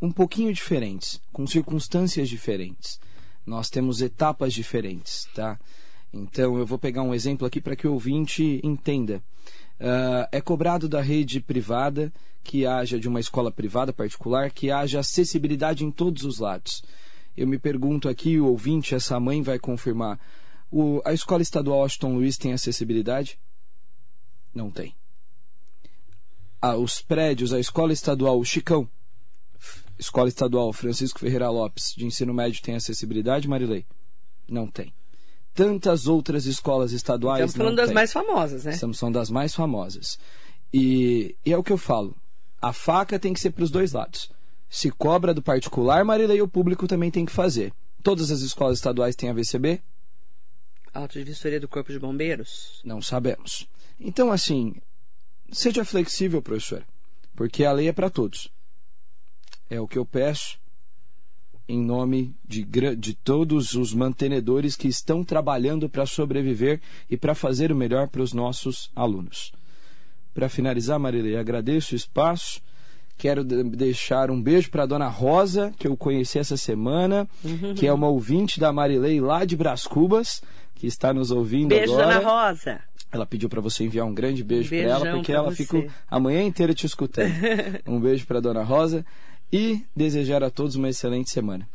um 0.00 0.12
pouquinho 0.12 0.52
diferentes, 0.52 1.20
com 1.32 1.46
circunstâncias 1.46 2.28
diferentes. 2.28 3.00
Nós 3.46 3.68
temos 3.70 4.00
etapas 4.00 4.52
diferentes, 4.52 5.26
tá? 5.34 5.58
Então, 6.12 6.58
eu 6.58 6.66
vou 6.66 6.78
pegar 6.78 7.02
um 7.02 7.14
exemplo 7.14 7.46
aqui 7.46 7.60
para 7.60 7.74
que 7.74 7.88
o 7.88 7.92
ouvinte 7.92 8.60
entenda. 8.62 9.22
Uh, 9.80 10.28
é 10.30 10.40
cobrado 10.40 10.88
da 10.88 11.00
rede 11.00 11.40
privada 11.40 12.12
que 12.42 12.66
haja, 12.66 13.00
de 13.00 13.08
uma 13.08 13.18
escola 13.18 13.50
privada 13.50 13.92
particular, 13.92 14.50
que 14.50 14.70
haja 14.70 15.00
acessibilidade 15.00 15.84
em 15.84 15.90
todos 15.90 16.24
os 16.24 16.38
lados. 16.38 16.82
Eu 17.36 17.46
me 17.46 17.58
pergunto 17.58 18.08
aqui, 18.08 18.38
o 18.38 18.46
ouvinte, 18.46 18.94
essa 18.94 19.18
mãe 19.18 19.42
vai 19.42 19.58
confirmar. 19.58 20.18
O, 20.70 21.00
a 21.04 21.12
escola 21.12 21.42
estadual 21.42 21.80
Washington 21.80 22.14
Luiz 22.14 22.36
tem 22.36 22.52
acessibilidade? 22.52 23.38
Não 24.54 24.70
tem. 24.70 24.94
Ah, 26.60 26.76
os 26.76 27.00
prédios, 27.00 27.52
a 27.52 27.60
escola 27.60 27.92
estadual 27.92 28.42
Chicão, 28.44 28.88
escola 29.98 30.28
estadual 30.28 30.72
Francisco 30.72 31.18
Ferreira 31.18 31.50
Lopes, 31.50 31.94
de 31.96 32.06
ensino 32.06 32.32
médio, 32.32 32.62
tem 32.62 32.74
acessibilidade, 32.74 33.48
Marilei? 33.48 33.84
Não 34.48 34.66
tem. 34.66 34.92
Tantas 35.52 36.06
outras 36.06 36.46
escolas 36.46 36.92
estaduais. 36.92 37.44
Estamos 37.44 37.56
falando 37.56 37.76
das 37.76 37.86
tem. 37.86 37.94
mais 37.94 38.12
famosas, 38.12 38.64
né? 38.64 38.72
Estamos 38.72 38.98
falando 38.98 39.14
das 39.14 39.30
mais 39.30 39.54
famosas. 39.54 40.18
E, 40.72 41.36
e 41.44 41.52
é 41.52 41.56
o 41.56 41.62
que 41.62 41.72
eu 41.72 41.78
falo. 41.78 42.16
A 42.60 42.72
faca 42.72 43.18
tem 43.18 43.32
que 43.32 43.40
ser 43.40 43.50
para 43.50 43.62
os 43.62 43.70
dois 43.70 43.92
lados. 43.92 44.30
Se 44.74 44.90
cobra 44.90 45.32
do 45.32 45.40
particular, 45.40 46.04
Marilei, 46.04 46.42
o 46.42 46.48
público 46.48 46.88
também 46.88 47.08
tem 47.08 47.24
que 47.24 47.30
fazer. 47.30 47.72
Todas 48.02 48.32
as 48.32 48.40
escolas 48.40 48.78
estaduais 48.78 49.14
têm 49.14 49.30
AVCB? 49.30 49.80
Auto 50.92 51.16
de 51.16 51.22
vistoria 51.22 51.60
do 51.60 51.68
Corpo 51.68 51.92
de 51.92 51.98
Bombeiros? 52.00 52.80
Não 52.84 53.00
sabemos. 53.00 53.68
Então, 54.00 54.32
assim, 54.32 54.74
seja 55.52 55.84
flexível, 55.84 56.42
professor, 56.42 56.84
porque 57.36 57.64
a 57.64 57.70
lei 57.70 57.86
é 57.86 57.92
para 57.92 58.10
todos. 58.10 58.50
É 59.70 59.80
o 59.80 59.86
que 59.86 59.96
eu 59.96 60.04
peço 60.04 60.58
em 61.68 61.80
nome 61.80 62.34
de, 62.44 62.64
de 62.96 63.14
todos 63.14 63.74
os 63.74 63.94
mantenedores 63.94 64.74
que 64.74 64.88
estão 64.88 65.22
trabalhando 65.22 65.88
para 65.88 66.04
sobreviver 66.04 66.80
e 67.08 67.16
para 67.16 67.36
fazer 67.36 67.70
o 67.70 67.76
melhor 67.76 68.08
para 68.08 68.22
os 68.22 68.32
nossos 68.32 68.90
alunos. 68.96 69.52
Para 70.34 70.48
finalizar, 70.48 70.98
Marilei, 70.98 71.36
agradeço 71.36 71.94
o 71.94 71.96
espaço. 71.96 72.60
Quero 73.16 73.44
deixar 73.44 74.30
um 74.30 74.40
beijo 74.40 74.70
para 74.70 74.82
a 74.82 74.86
dona 74.86 75.08
Rosa, 75.08 75.72
que 75.78 75.86
eu 75.86 75.96
conheci 75.96 76.38
essa 76.38 76.56
semana, 76.56 77.28
uhum. 77.44 77.74
que 77.74 77.86
é 77.86 77.92
uma 77.92 78.08
ouvinte 78.08 78.58
da 78.58 78.72
Marilei 78.72 79.20
lá 79.20 79.44
de 79.44 79.56
Brás 79.56 79.86
Cubas, 79.86 80.42
que 80.74 80.86
está 80.86 81.12
nos 81.14 81.30
ouvindo 81.30 81.68
beijo, 81.68 81.92
agora. 81.92 82.06
Beijo, 82.06 82.20
dona 82.22 82.46
Rosa. 82.48 82.80
Ela 83.12 83.24
pediu 83.24 83.48
para 83.48 83.60
você 83.60 83.84
enviar 83.84 84.04
um 84.04 84.12
grande 84.12 84.42
beijo 84.42 84.68
para 84.68 84.78
ela, 84.78 85.12
porque 85.12 85.32
ela 85.32 85.50
você. 85.50 85.62
ficou 85.62 85.86
a 86.10 86.18
manhã 86.18 86.42
inteira 86.42 86.74
te 86.74 86.84
escutando. 86.84 87.32
um 87.86 88.00
beijo 88.00 88.26
para 88.26 88.40
dona 88.40 88.64
Rosa 88.64 89.06
e 89.52 89.84
desejar 89.94 90.42
a 90.42 90.50
todos 90.50 90.74
uma 90.74 90.88
excelente 90.88 91.30
semana. 91.30 91.68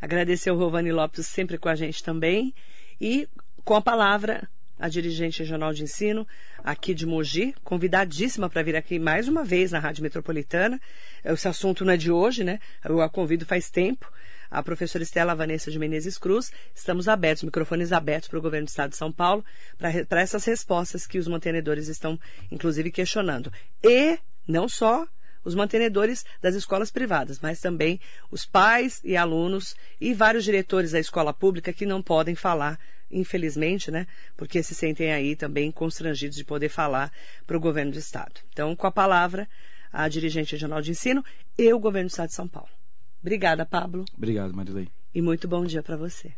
Agradecer 0.00 0.50
ao 0.50 0.56
Rovani 0.56 0.92
Lopes 0.92 1.26
sempre 1.26 1.58
com 1.58 1.68
a 1.68 1.74
gente 1.74 2.02
também 2.02 2.54
e 3.00 3.28
com 3.64 3.74
a 3.74 3.82
palavra 3.82 4.48
a 4.78 4.88
dirigente 4.88 5.40
regional 5.40 5.72
de 5.72 5.82
ensino 5.82 6.26
aqui 6.62 6.94
de 6.94 7.06
Mogi, 7.06 7.54
convidadíssima 7.64 8.50
para 8.50 8.62
vir 8.62 8.76
aqui 8.76 8.98
mais 8.98 9.28
uma 9.28 9.44
vez 9.44 9.72
na 9.72 9.78
Rádio 9.78 10.02
Metropolitana. 10.02 10.80
Esse 11.24 11.48
assunto 11.48 11.84
não 11.84 11.92
é 11.92 11.96
de 11.96 12.10
hoje, 12.10 12.44
né? 12.44 12.58
Eu 12.84 13.00
a 13.00 13.08
convido 13.08 13.46
faz 13.46 13.70
tempo. 13.70 14.10
A 14.50 14.62
professora 14.62 15.02
Estela 15.02 15.34
Vanessa 15.34 15.70
de 15.70 15.78
Menezes 15.78 16.18
Cruz, 16.18 16.52
estamos 16.74 17.08
abertos, 17.08 17.42
microfones 17.42 17.92
abertos 17.92 18.28
para 18.28 18.38
o 18.38 18.42
governo 18.42 18.66
do 18.66 18.68
Estado 18.68 18.90
de 18.90 18.96
São 18.96 19.10
Paulo, 19.10 19.44
para 19.76 20.20
essas 20.20 20.44
respostas 20.44 21.06
que 21.06 21.18
os 21.18 21.26
mantenedores 21.26 21.88
estão, 21.88 22.18
inclusive, 22.50 22.92
questionando. 22.92 23.52
E 23.82 24.18
não 24.46 24.68
só 24.68 25.06
os 25.44 25.54
mantenedores 25.54 26.24
das 26.40 26.54
escolas 26.54 26.90
privadas, 26.90 27.38
mas 27.40 27.60
também 27.60 28.00
os 28.30 28.44
pais 28.44 29.00
e 29.04 29.16
alunos 29.16 29.76
e 30.00 30.12
vários 30.12 30.44
diretores 30.44 30.92
da 30.92 30.98
escola 30.98 31.32
pública 31.32 31.72
que 31.72 31.86
não 31.86 32.02
podem 32.02 32.34
falar 32.34 32.78
infelizmente, 33.10 33.90
né? 33.90 34.06
Porque 34.36 34.62
se 34.62 34.74
sentem 34.74 35.12
aí 35.12 35.34
também 35.34 35.70
constrangidos 35.70 36.36
de 36.36 36.44
poder 36.44 36.68
falar 36.68 37.12
para 37.46 37.56
o 37.56 37.60
governo 37.60 37.92
do 37.92 37.98
Estado. 37.98 38.40
Então, 38.52 38.74
com 38.76 38.86
a 38.86 38.92
palavra, 38.92 39.48
a 39.92 40.08
dirigente 40.08 40.52
regional 40.52 40.82
de 40.82 40.90
ensino 40.90 41.24
e 41.56 41.72
o 41.72 41.78
governo 41.78 42.08
do 42.08 42.12
Estado 42.12 42.28
de 42.28 42.34
São 42.34 42.46
Paulo. 42.46 42.70
Obrigada, 43.20 43.64
Pablo. 43.64 44.04
Obrigado, 44.16 44.54
Marilei. 44.54 44.88
E 45.14 45.22
muito 45.22 45.48
bom 45.48 45.64
dia 45.64 45.82
para 45.82 45.96
você. 45.96 46.36